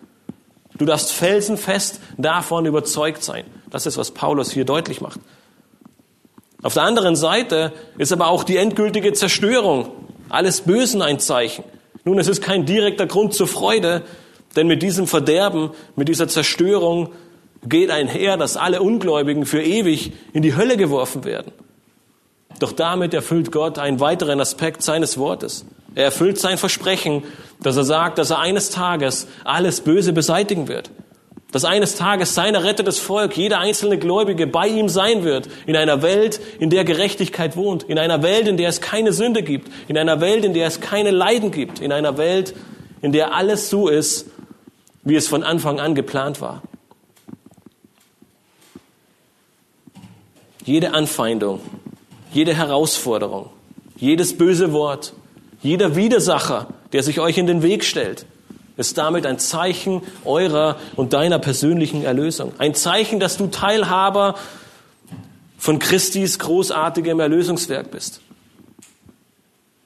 [0.77, 3.45] Du darfst felsenfest davon überzeugt sein.
[3.71, 5.21] Das ist, was Paulus hier deutlich macht.
[6.63, 9.93] Auf der anderen Seite ist aber auch die endgültige Zerstörung
[10.29, 11.65] alles Bösen ein Zeichen.
[12.05, 14.03] Nun, es ist kein direkter Grund zur Freude,
[14.57, 17.11] denn mit diesem Verderben, mit dieser Zerstörung
[17.69, 21.53] geht einher, dass alle Ungläubigen für ewig in die Hölle geworfen werden.
[22.61, 25.65] Doch damit erfüllt Gott einen weiteren Aspekt seines Wortes.
[25.95, 27.25] Er erfüllt sein Versprechen,
[27.61, 30.91] dass er sagt, dass er eines Tages alles Böse beseitigen wird.
[31.53, 36.03] Dass eines Tages sein errettetes Volk, jeder einzelne Gläubige bei ihm sein wird, in einer
[36.03, 39.97] Welt, in der Gerechtigkeit wohnt, in einer Welt, in der es keine Sünde gibt, in
[39.97, 42.55] einer Welt, in der es keine Leiden gibt, in einer Welt,
[43.01, 44.27] in der alles so ist,
[45.03, 46.63] wie es von Anfang an geplant war.
[50.65, 51.61] Jede Anfeindung,
[52.33, 53.51] jede Herausforderung,
[53.97, 55.13] jedes böse Wort,
[55.63, 58.27] jeder Widersacher, der sich euch in den Weg stellt,
[58.77, 62.53] ist damit ein Zeichen eurer und deiner persönlichen Erlösung.
[62.59, 64.37] Ein Zeichen, dass du Teilhaber
[65.59, 68.21] von Christis großartigem Erlösungswerk bist.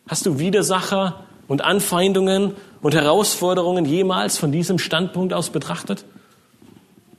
[0.06, 6.04] Hast du Widersacher und Anfeindungen und Herausforderungen jemals von diesem Standpunkt aus betrachtet?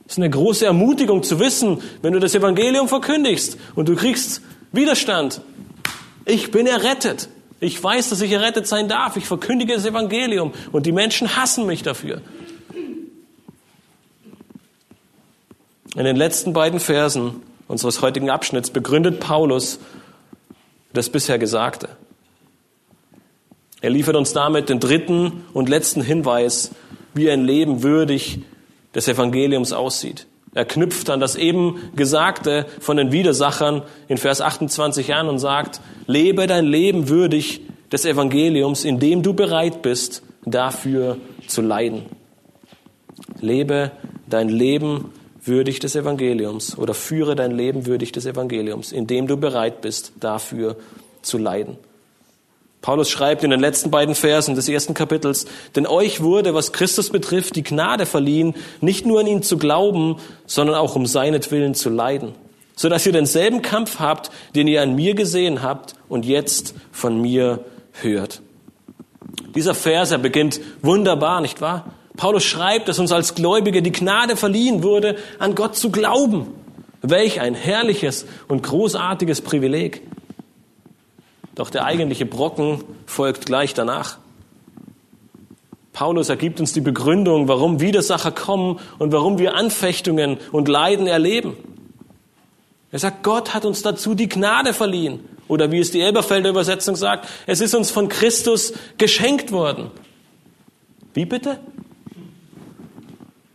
[0.06, 4.40] Es ist eine große Ermutigung zu wissen, wenn du das Evangelium verkündigst und du kriegst
[4.76, 5.40] Widerstand.
[6.24, 7.28] Ich bin errettet.
[7.58, 9.16] Ich weiß, dass ich errettet sein darf.
[9.16, 12.20] Ich verkündige das Evangelium und die Menschen hassen mich dafür.
[15.94, 19.78] In den letzten beiden Versen unseres heutigen Abschnitts begründet Paulus
[20.92, 21.88] das bisher Gesagte.
[23.80, 26.70] Er liefert uns damit den dritten und letzten Hinweis,
[27.14, 28.40] wie ein Leben würdig
[28.94, 30.26] des Evangeliums aussieht.
[30.56, 35.82] Er knüpft an das eben Gesagte von den Widersachern in Vers 28 an und sagt,
[36.06, 37.60] lebe dein Leben würdig
[37.92, 42.06] des Evangeliums, indem du bereit bist, dafür zu leiden.
[43.38, 43.90] Lebe
[44.30, 45.12] dein Leben
[45.44, 50.76] würdig des Evangeliums oder führe dein Leben würdig des Evangeliums, indem du bereit bist, dafür
[51.20, 51.76] zu leiden.
[52.86, 57.10] Paulus schreibt in den letzten beiden Versen des ersten Kapitels, denn euch wurde, was Christus
[57.10, 61.90] betrifft, die Gnade verliehen, nicht nur an ihn zu glauben, sondern auch um seinetwillen zu
[61.90, 62.36] leiden,
[62.76, 67.20] so dass ihr denselben Kampf habt, den ihr an mir gesehen habt und jetzt von
[67.20, 67.64] mir
[68.02, 68.40] hört.
[69.56, 71.86] Dieser Vers, er beginnt wunderbar, nicht wahr?
[72.16, 76.54] Paulus schreibt, dass uns als Gläubige die Gnade verliehen wurde, an Gott zu glauben.
[77.02, 80.02] Welch ein herrliches und großartiges Privileg.
[81.56, 84.18] Doch der eigentliche Brocken folgt gleich danach.
[85.92, 91.56] Paulus ergibt uns die Begründung, warum Widersacher kommen und warum wir Anfechtungen und Leiden erleben.
[92.92, 95.20] Er sagt, Gott hat uns dazu die Gnade verliehen.
[95.48, 99.90] Oder wie es die Elberfelder Übersetzung sagt, es ist uns von Christus geschenkt worden.
[101.14, 101.58] Wie bitte?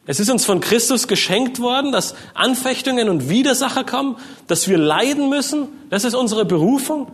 [0.08, 4.16] Es ist uns von Christus geschenkt worden, dass Anfechtungen und Widersacher kommen,
[4.48, 5.68] dass wir leiden müssen.
[5.92, 7.12] Das ist unsere Berufung.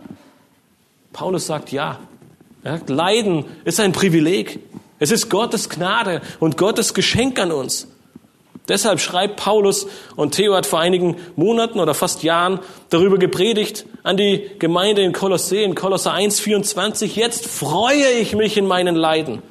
[1.12, 1.98] Paulus sagt ja.
[2.64, 4.60] Er sagt, Leiden ist ein Privileg.
[4.98, 7.88] Es ist Gottes Gnade und Gottes Geschenk an uns.
[8.68, 14.18] Deshalb schreibt Paulus, und Theo hat vor einigen Monaten oder fast Jahren darüber gepredigt an
[14.18, 19.42] die Gemeinde in Kolossä, in Kolosser 1, 24, jetzt freue ich mich in meinen Leiden,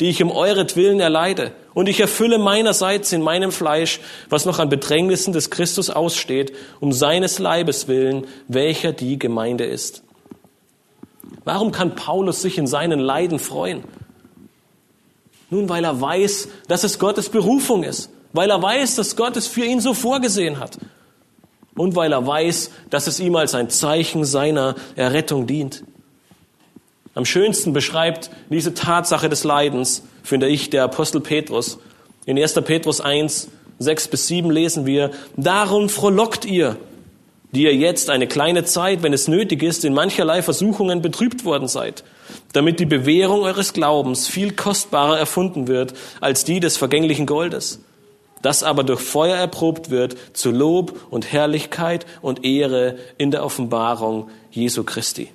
[0.00, 1.52] die ich um euretwillen erleide.
[1.74, 4.00] Und ich erfülle meinerseits in meinem Fleisch,
[4.30, 10.05] was noch an Bedrängnissen des Christus aussteht, um seines Leibes willen, welcher die Gemeinde ist.
[11.46, 13.84] Warum kann Paulus sich in seinen Leiden freuen?
[15.48, 19.46] Nun, weil er weiß, dass es Gottes Berufung ist, weil er weiß, dass Gott es
[19.46, 20.76] für ihn so vorgesehen hat
[21.76, 25.84] und weil er weiß, dass es ihm als ein Zeichen seiner Errettung dient.
[27.14, 31.78] Am schönsten beschreibt diese Tatsache des Leidens, finde ich, der Apostel Petrus.
[32.24, 32.54] In 1.
[32.54, 36.76] Petrus 1, 6 bis 7 lesen wir, Darum frohlockt ihr,
[37.56, 41.68] die ihr jetzt eine kleine Zeit, wenn es nötig ist, in mancherlei Versuchungen betrübt worden
[41.68, 42.04] seid,
[42.52, 47.80] damit die Bewährung eures Glaubens viel kostbarer erfunden wird als die des vergänglichen Goldes,
[48.42, 54.28] das aber durch Feuer erprobt wird zu Lob und Herrlichkeit und Ehre in der Offenbarung
[54.50, 55.30] Jesu Christi.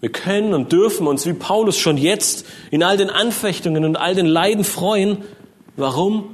[0.00, 4.16] Wir können und dürfen uns wie Paulus schon jetzt in all den Anfechtungen und all
[4.16, 5.18] den Leiden freuen.
[5.76, 6.33] Warum?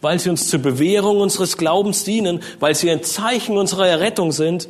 [0.00, 4.68] Weil sie uns zur Bewährung unseres Glaubens dienen, weil sie ein Zeichen unserer Errettung sind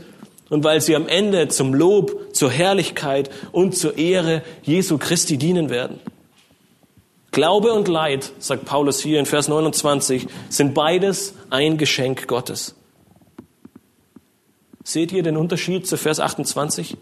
[0.49, 5.71] und weil sie am Ende zum Lob, zur Herrlichkeit und zur Ehre Jesu Christi dienen
[5.71, 6.01] werden.
[7.31, 12.75] Glaube und Leid, sagt Paulus hier in Vers 29, sind beides ein Geschenk Gottes.
[14.83, 16.97] Seht ihr den Unterschied zu Vers 28?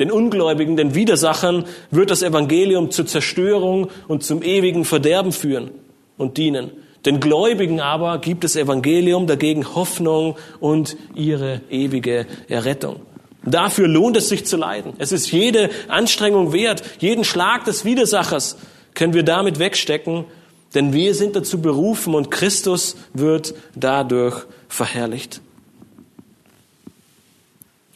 [0.00, 5.70] Den Ungläubigen, den Widersachern wird das Evangelium zur Zerstörung und zum ewigen Verderben führen
[6.16, 6.72] und dienen.
[7.08, 13.00] Den Gläubigen aber gibt das Evangelium dagegen Hoffnung und ihre ewige Errettung.
[13.42, 14.92] Dafür lohnt es sich zu leiden.
[14.98, 18.58] Es ist jede Anstrengung wert, jeden Schlag des Widersachers
[18.92, 20.26] können wir damit wegstecken,
[20.74, 25.40] denn wir sind dazu berufen und Christus wird dadurch verherrlicht.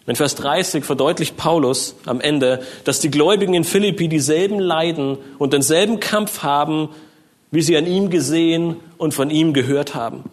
[0.06, 5.52] In Vers 30 verdeutlicht Paulus am Ende, dass die Gläubigen in Philippi dieselben Leiden und
[5.52, 6.88] denselben Kampf haben
[7.52, 10.24] wie sie an ihm gesehen und von ihm gehört haben.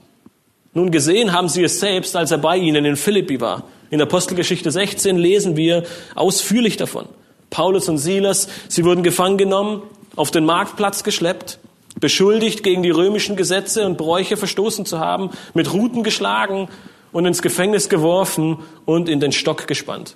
[0.74, 3.66] Nun gesehen haben sie es selbst, als er bei ihnen in Philippi war.
[3.92, 5.84] In Apostelgeschichte 16 lesen wir
[6.16, 7.06] ausführlich davon.
[7.50, 9.82] Paulus und Silas, sie wurden gefangen genommen,
[10.16, 11.60] auf den Marktplatz geschleppt,
[12.00, 16.70] beschuldigt, gegen die römischen Gesetze und Bräuche verstoßen zu haben, mit Ruten geschlagen
[17.12, 20.16] und ins Gefängnis geworfen und in den Stock gespannt.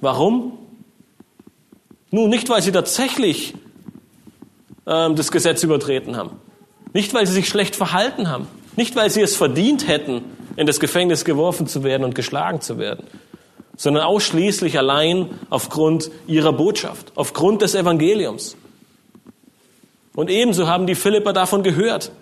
[0.00, 0.58] Warum?
[2.10, 3.54] Nun, nicht, weil sie tatsächlich
[4.86, 6.40] ähm, das Gesetz übertreten haben.
[6.92, 8.46] Nicht, weil sie sich schlecht verhalten haben.
[8.76, 10.22] Nicht, weil sie es verdient hätten,
[10.56, 13.06] in das Gefängnis geworfen zu werden und geschlagen zu werden,
[13.76, 18.56] sondern ausschließlich allein aufgrund ihrer Botschaft, aufgrund des Evangeliums.
[20.14, 22.12] Und ebenso haben die Philipper davon gehört.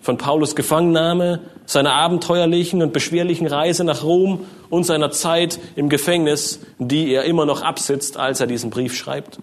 [0.00, 6.60] Von Paulus Gefangennahme, seiner abenteuerlichen und beschwerlichen Reise nach Rom und seiner Zeit im Gefängnis,
[6.78, 9.38] die er immer noch absitzt, als er diesen Brief schreibt.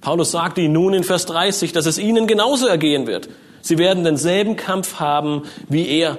[0.00, 3.28] Paulus sagt ihnen nun in Vers 30, dass es ihnen genauso ergehen wird.
[3.60, 6.18] Sie werden denselben Kampf haben wie er.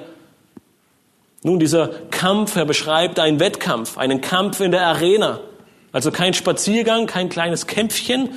[1.43, 5.39] Nun, dieser Kampf, er beschreibt einen Wettkampf, einen Kampf in der Arena.
[5.91, 8.29] Also kein Spaziergang, kein kleines Kämpfchen,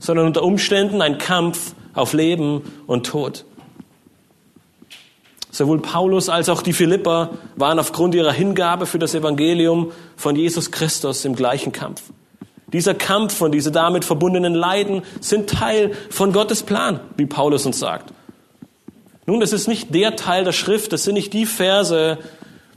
[0.00, 3.44] sondern unter Umständen ein Kampf auf Leben und Tod.
[5.50, 10.70] Sowohl Paulus als auch die Philipper waren aufgrund ihrer Hingabe für das Evangelium von Jesus
[10.70, 12.02] Christus im gleichen Kampf.
[12.72, 17.78] Dieser Kampf und diese damit verbundenen Leiden sind Teil von Gottes Plan, wie Paulus uns
[17.78, 18.12] sagt.
[19.26, 22.18] Nun, das ist nicht der Teil der Schrift, das sind nicht die Verse,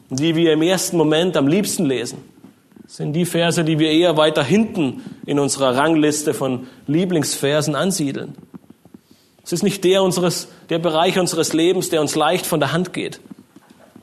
[0.09, 2.19] die wir im ersten Moment am liebsten lesen.
[2.83, 8.35] Das sind die Verse, die wir eher weiter hinten in unserer Rangliste von Lieblingsversen ansiedeln.
[9.43, 12.93] Es ist nicht der, unseres, der Bereich unseres Lebens, der uns leicht von der Hand
[12.93, 13.21] geht.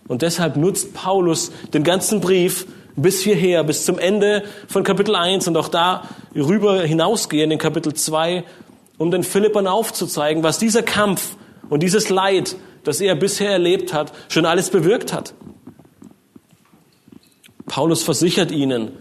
[0.06, 2.66] Und deshalb nutzt Paulus den ganzen Brief
[3.02, 6.02] bis hierher, bis zum Ende von Kapitel 1 und auch da
[6.34, 8.44] rüber hinausgehen in Kapitel 2,
[8.98, 11.36] um den Philippern aufzuzeigen, was dieser Kampf
[11.68, 15.34] und dieses Leid, das er bisher erlebt hat, schon alles bewirkt hat.
[17.66, 18.92] Paulus versichert ihnen,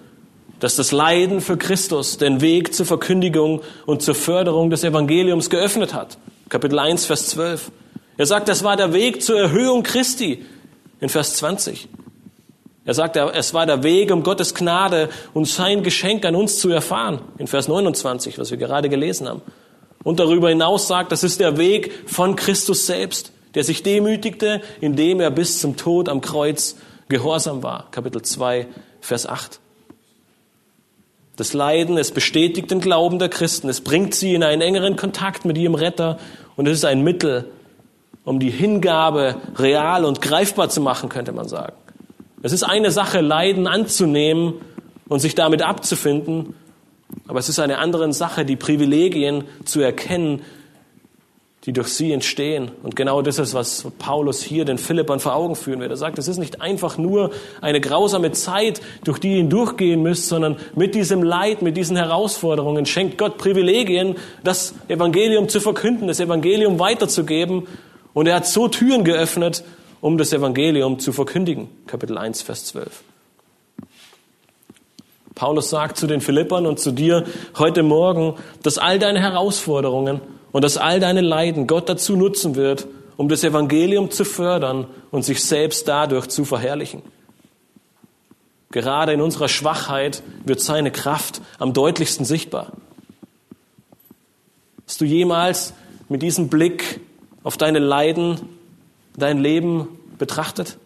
[0.59, 5.93] dass das Leiden für Christus den Weg zur Verkündigung und zur Förderung des Evangeliums geöffnet
[5.93, 6.17] hat.
[6.49, 7.71] Kapitel 1, Vers 12.
[8.17, 10.43] Er sagt, das war der Weg zur Erhöhung Christi
[10.99, 11.87] in Vers 20.
[12.87, 16.69] Er sagt, es war der Weg, um Gottes Gnade und sein Geschenk an uns zu
[16.69, 19.41] erfahren, in Vers 29, was wir gerade gelesen haben.
[20.05, 25.19] Und darüber hinaus sagt, das ist der Weg von Christus selbst, der sich demütigte, indem
[25.19, 26.77] er bis zum Tod am Kreuz
[27.09, 27.91] gehorsam war.
[27.91, 28.67] Kapitel 2,
[29.01, 29.59] Vers 8.
[31.35, 35.43] Das Leiden, es bestätigt den Glauben der Christen, es bringt sie in einen engeren Kontakt
[35.43, 36.19] mit ihrem Retter
[36.55, 37.51] und es ist ein Mittel,
[38.23, 41.73] um die Hingabe real und greifbar zu machen, könnte man sagen.
[42.47, 44.53] Es ist eine Sache, Leiden anzunehmen
[45.09, 46.55] und sich damit abzufinden,
[47.27, 50.43] aber es ist eine andere Sache, die Privilegien zu erkennen,
[51.65, 52.71] die durch sie entstehen.
[52.83, 55.91] Und genau das ist, was Paulus hier den Philippern vor Augen führen wird.
[55.91, 60.29] Er sagt, es ist nicht einfach nur eine grausame Zeit, durch die ihr durchgehen müsst,
[60.29, 66.21] sondern mit diesem Leid, mit diesen Herausforderungen schenkt Gott Privilegien, das Evangelium zu verkünden, das
[66.21, 67.67] Evangelium weiterzugeben.
[68.13, 69.65] Und er hat so Türen geöffnet,
[70.01, 71.69] um das Evangelium zu verkündigen.
[71.87, 73.03] Kapitel 1, Vers 12.
[75.35, 77.25] Paulus sagt zu den Philippern und zu dir
[77.57, 80.19] heute Morgen, dass all deine Herausforderungen
[80.51, 82.87] und dass all deine Leiden Gott dazu nutzen wird,
[83.17, 87.03] um das Evangelium zu fördern und sich selbst dadurch zu verherrlichen.
[88.71, 92.73] Gerade in unserer Schwachheit wird seine Kraft am deutlichsten sichtbar.
[94.87, 95.73] Hast du jemals
[96.09, 96.99] mit diesem Blick
[97.43, 98.56] auf deine Leiden
[99.17, 99.87] dein Leben
[100.17, 100.77] betrachtet?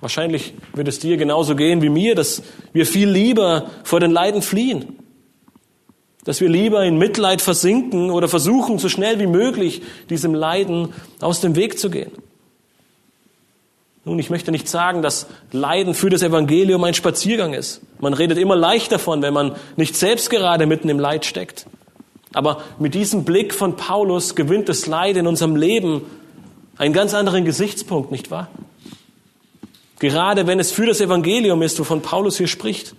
[0.00, 2.42] Wahrscheinlich wird es dir genauso gehen wie mir, dass
[2.74, 4.98] wir viel lieber vor den Leiden fliehen.
[6.24, 11.40] Dass wir lieber in Mitleid versinken oder versuchen, so schnell wie möglich diesem Leiden aus
[11.40, 12.12] dem Weg zu gehen.
[14.04, 17.80] Nun, ich möchte nicht sagen, dass Leiden für das Evangelium ein Spaziergang ist.
[17.98, 21.66] Man redet immer leicht davon, wenn man nicht selbst gerade mitten im Leid steckt.
[22.34, 26.02] Aber mit diesem Blick von Paulus gewinnt das Leid in unserem Leben
[26.76, 28.50] einen ganz anderen Gesichtspunkt, nicht wahr?
[30.00, 32.94] Gerade wenn es für das Evangelium ist, wovon Paulus hier spricht.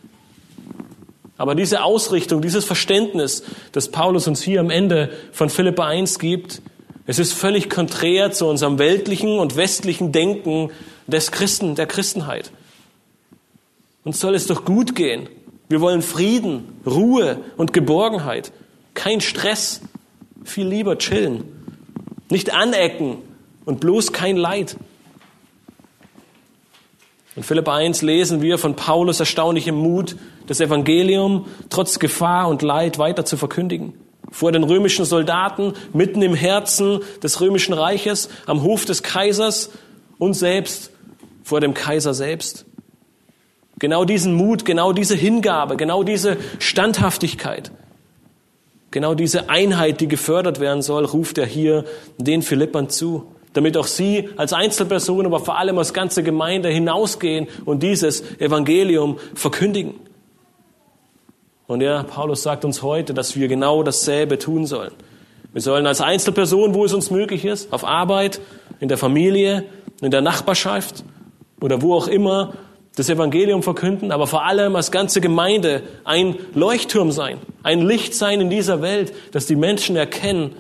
[1.38, 6.61] Aber diese Ausrichtung, dieses Verständnis, das Paulus uns hier am Ende von Philippa 1 gibt,
[7.05, 10.71] es ist völlig konträr zu unserem weltlichen und westlichen Denken
[11.07, 12.51] des Christen, der Christenheit.
[14.05, 15.27] Uns soll es doch gut gehen.
[15.67, 18.51] Wir wollen Frieden, Ruhe und Geborgenheit.
[18.96, 19.82] Kein Stress,
[20.43, 21.43] viel lieber chillen.
[22.32, 23.18] Nicht anecken
[23.66, 24.78] und bloß kein Leid.
[27.36, 30.16] In Philipp 1 lesen wir von Paulus erstaunlichem Mut,
[30.48, 33.93] das Evangelium trotz Gefahr und Leid weiter zu verkündigen.
[34.32, 39.70] Vor den römischen Soldaten, mitten im Herzen des römischen Reiches, am Hof des Kaisers
[40.18, 40.91] und selbst
[41.43, 42.66] vor dem Kaiser selbst.
[43.78, 47.72] Genau diesen Mut, genau diese Hingabe, genau diese Standhaftigkeit
[48.96, 51.84] Genau diese Einheit, die gefördert werden soll, ruft er hier
[52.18, 57.50] den Philippern zu, damit auch sie als Einzelpersonen, aber vor allem als ganze Gemeinde hinausgehen
[57.66, 59.96] und dieses Evangelium verkündigen.
[61.68, 64.93] Und ja, Paulus sagt uns heute, dass wir genau dasselbe tun sollen.
[65.52, 68.39] Wir sollen als Einzelperson, wo es uns möglich ist, auf Arbeit,
[68.80, 69.66] in der Familie,
[70.02, 71.04] in der Nachbarschaft
[71.60, 72.54] oder wo auch immer,
[72.96, 78.41] das Evangelium verkünden, aber vor allem als ganze Gemeinde ein Leuchtturm sein, ein Licht sein
[78.41, 80.56] in dieser Welt, dass die Menschen erkennen,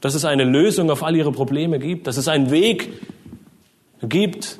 [0.00, 2.88] dass es eine Lösung auf all ihre Probleme gibt, dass es einen Weg
[4.02, 4.58] gibt,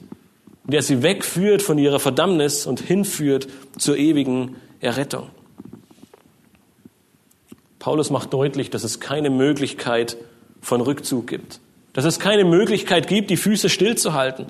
[0.65, 5.31] der sie wegführt von ihrer Verdammnis und hinführt zur ewigen Errettung.
[7.79, 10.17] Paulus macht deutlich, dass es keine Möglichkeit
[10.61, 11.61] von Rückzug gibt,
[11.95, 14.47] dass es keine Möglichkeit gibt, die Füße stillzuhalten,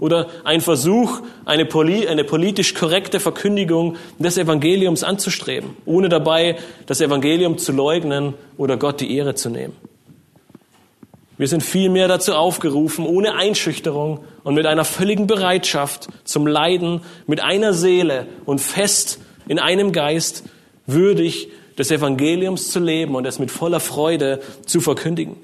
[0.00, 7.58] oder ein Versuch, eine, eine, politisch korrekte Verkündigung des Evangeliums anzustreben, ohne dabei das Evangelium
[7.58, 9.76] zu leugnen oder Gott die Ehre zu nehmen.
[11.36, 17.40] Wir sind vielmehr dazu aufgerufen, ohne Einschüchterung und mit einer völligen Bereitschaft zum Leiden, mit
[17.40, 20.44] einer Seele und fest in einem Geist,
[20.86, 21.48] würdig
[21.78, 25.36] des Evangeliums zu leben und es mit voller Freude zu verkündigen.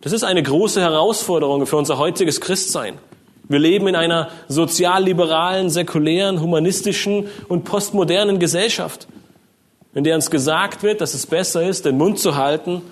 [0.00, 2.98] Das ist eine große Herausforderung für unser heutiges Christsein.
[3.48, 9.08] Wir leben in einer sozialliberalen, säkulären, humanistischen und postmodernen Gesellschaft,
[9.94, 12.82] in der uns gesagt wird, dass es besser ist, den Mund zu halten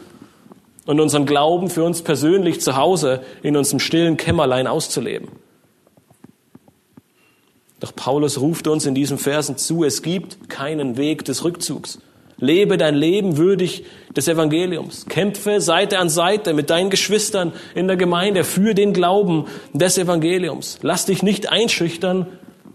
[0.86, 5.28] und unseren Glauben für uns persönlich zu Hause in unserem stillen Kämmerlein auszuleben.
[7.78, 11.98] Doch Paulus ruft uns in diesen Versen zu, es gibt keinen Weg des Rückzugs.
[12.40, 13.84] Lebe dein Leben würdig
[14.16, 15.06] des Evangeliums.
[15.06, 20.78] Kämpfe Seite an Seite mit deinen Geschwistern in der Gemeinde für den Glauben des Evangeliums.
[20.82, 22.26] Lass dich nicht einschüchtern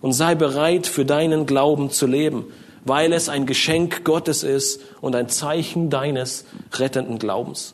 [0.02, 2.46] und sei bereit, für deinen Glauben zu leben,
[2.84, 7.74] weil es ein Geschenk Gottes ist und ein Zeichen deines rettenden Glaubens.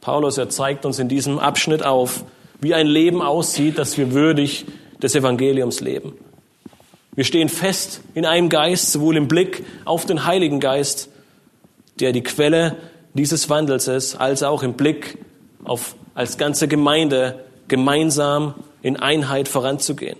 [0.00, 2.24] Paulus, er zeigt uns in diesem Abschnitt auf,
[2.60, 4.66] wie ein Leben aussieht, das wir würdig
[5.00, 6.14] des Evangeliums leben.
[7.14, 11.08] Wir stehen fest in einem Geist, sowohl im Blick auf den Heiligen Geist,
[11.98, 12.76] der die Quelle
[13.14, 15.18] dieses Wandels ist, als auch im Blick
[15.64, 20.18] auf als ganze Gemeinde gemeinsam in Einheit voranzugehen.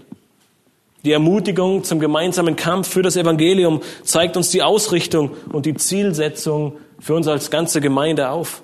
[1.04, 6.76] Die Ermutigung zum gemeinsamen Kampf für das Evangelium zeigt uns die Ausrichtung und die Zielsetzung
[6.98, 8.62] für uns als ganze Gemeinde auf.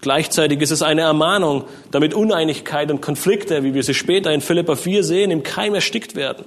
[0.00, 4.76] Gleichzeitig ist es eine Ermahnung, damit Uneinigkeit und Konflikte, wie wir sie später in Philippa
[4.76, 6.44] 4 sehen, im Keim erstickt werden.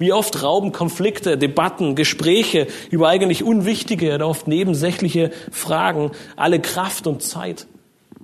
[0.00, 7.06] Wie oft rauben Konflikte, Debatten, Gespräche über eigentlich unwichtige oder oft nebensächliche Fragen alle Kraft
[7.06, 7.66] und Zeit.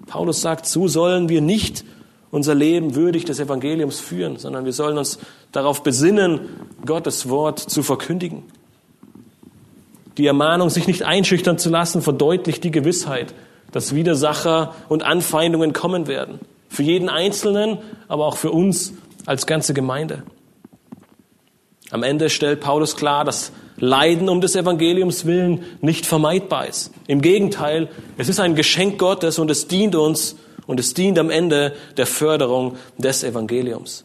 [0.07, 1.85] Paulus sagt, so sollen wir nicht
[2.31, 5.19] unser Leben würdig des Evangeliums führen, sondern wir sollen uns
[5.53, 6.49] darauf besinnen,
[6.87, 8.45] Gottes Wort zu verkündigen.
[10.17, 13.35] Die Ermahnung, sich nicht einschüchtern zu lassen, verdeutlicht die Gewissheit,
[13.71, 16.41] dass Widersacher und Anfeindungen kommen werden.
[16.71, 17.77] Für jeden Einzelnen,
[18.09, 18.95] aber auch für uns
[19.27, 20.23] als ganze Gemeinde.
[21.91, 26.93] Am Ende stellt Paulus klar, dass Leiden um des Evangeliums willen nicht vermeidbar ist.
[27.07, 31.31] Im Gegenteil, es ist ein Geschenk Gottes und es dient uns und es dient am
[31.31, 34.05] Ende der Förderung des Evangeliums.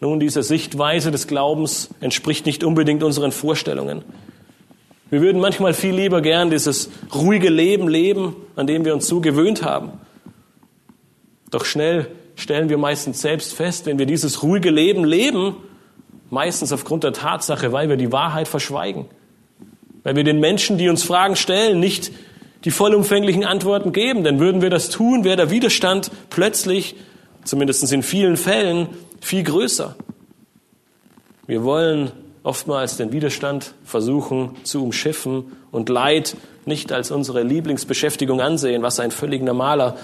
[0.00, 4.02] Nun, diese Sichtweise des Glaubens entspricht nicht unbedingt unseren Vorstellungen.
[5.08, 9.20] Wir würden manchmal viel lieber gern dieses ruhige Leben leben, an dem wir uns so
[9.20, 9.92] gewöhnt haben.
[11.50, 15.56] Doch schnell stellen wir meistens selbst fest, wenn wir dieses ruhige Leben leben,
[16.30, 19.06] Meistens aufgrund der Tatsache, weil wir die Wahrheit verschweigen.
[20.02, 22.12] Weil wir den Menschen, die uns Fragen stellen, nicht
[22.64, 24.24] die vollumfänglichen Antworten geben.
[24.24, 26.96] Denn würden wir das tun, wäre der Widerstand plötzlich,
[27.44, 28.88] zumindest in vielen Fällen,
[29.20, 29.96] viel größer.
[31.46, 32.10] Wir wollen
[32.42, 39.10] oftmals den Widerstand versuchen zu umschiffen und Leid nicht als unsere Lieblingsbeschäftigung ansehen, was ein
[39.10, 39.96] völlig normaler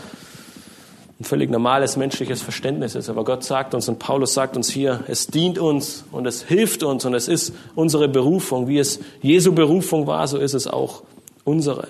[1.21, 3.11] ein völlig normales menschliches Verständnis ist.
[3.11, 6.83] Aber Gott sagt uns und Paulus sagt uns hier, es dient uns und es hilft
[6.83, 8.68] uns und es ist unsere Berufung.
[8.68, 11.03] Wie es Jesu Berufung war, so ist es auch
[11.45, 11.89] unsere.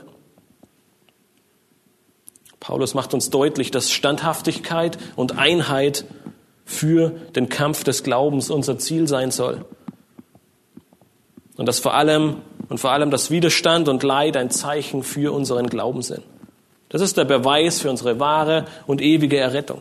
[2.59, 6.05] Paulus macht uns deutlich, dass Standhaftigkeit und Einheit
[6.65, 9.65] für den Kampf des Glaubens unser Ziel sein soll.
[11.57, 12.37] Und dass vor allem
[12.69, 16.23] und vor allem das Widerstand und Leid ein Zeichen für unseren Glauben sind.
[16.91, 19.81] Das ist der Beweis für unsere wahre und ewige Errettung.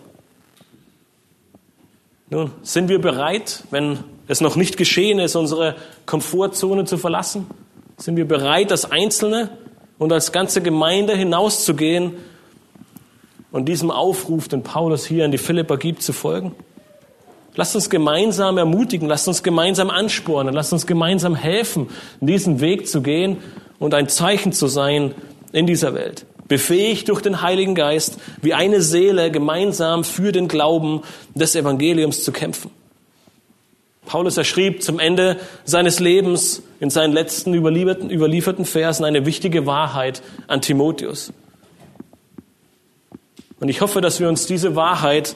[2.29, 7.47] Nun, sind wir bereit, wenn es noch nicht geschehen ist, unsere Komfortzone zu verlassen?
[7.97, 9.49] Sind wir bereit, als Einzelne
[9.97, 12.13] und als ganze Gemeinde hinauszugehen
[13.51, 16.53] und diesem Aufruf, den Paulus hier an die Philipper gibt, zu folgen?
[17.55, 21.89] Lasst uns gemeinsam ermutigen, lasst uns gemeinsam anspornen, lasst uns gemeinsam helfen,
[22.21, 23.37] diesen Weg zu gehen
[23.79, 25.15] und ein Zeichen zu sein
[25.51, 31.03] in dieser Welt befähigt durch den Heiligen Geist, wie eine Seele gemeinsam für den Glauben
[31.33, 32.71] des Evangeliums zu kämpfen.
[34.05, 40.23] Paulus erschrieb zum Ende seines Lebens in seinen letzten überlieferten, überlieferten Versen eine wichtige Wahrheit
[40.47, 41.31] an Timotheus.
[43.59, 45.35] Und ich hoffe, dass wir uns diese Wahrheit,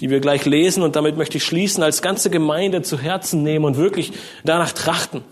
[0.00, 3.66] die wir gleich lesen, und damit möchte ich schließen, als ganze Gemeinde zu Herzen nehmen
[3.66, 4.12] und wirklich
[4.44, 5.22] danach trachten.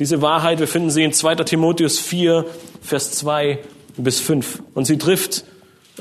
[0.00, 1.34] Diese Wahrheit, wir finden sie in 2.
[1.36, 2.46] Timotheus 4,
[2.80, 3.58] Vers 2
[3.98, 4.62] bis 5.
[4.72, 5.44] Und sie trifft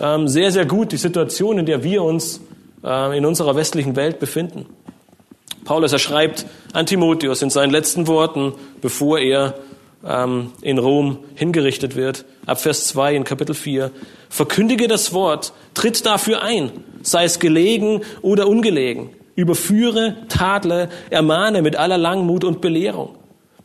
[0.02, 2.40] ähm, sehr, sehr gut die Situation, in der wir uns
[2.82, 4.68] äh, in unserer westlichen Welt befinden.
[5.66, 9.56] Paulus, er schreibt an Timotheus in seinen letzten Worten, bevor er
[10.08, 13.92] ähm, in Rom hingerichtet wird, ab Vers 2 in Kapitel 4.
[14.30, 16.72] Verkündige das Wort, tritt dafür ein,
[17.02, 19.10] sei es gelegen oder ungelegen.
[19.36, 23.19] Überführe, tadle, ermahne mit aller Langmut und Belehrung.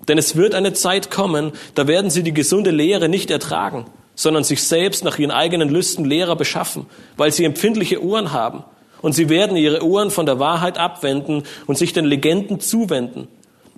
[0.08, 4.44] Denn es wird eine Zeit kommen, da werden sie die gesunde Lehre nicht ertragen, sondern
[4.44, 6.86] sich selbst nach ihren eigenen Lüsten Lehrer beschaffen,
[7.16, 8.64] weil sie empfindliche Ohren haben.
[9.02, 13.28] Und sie werden ihre Ohren von der Wahrheit abwenden und sich den Legenden zuwenden.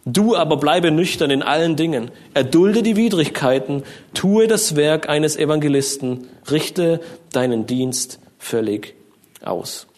[0.04, 3.82] Du aber bleibe nüchtern in allen Dingen, erdulde die Widrigkeiten,
[4.14, 7.00] tue das Werk eines Evangelisten, richte
[7.32, 8.94] deinen Dienst völlig
[9.42, 9.88] aus.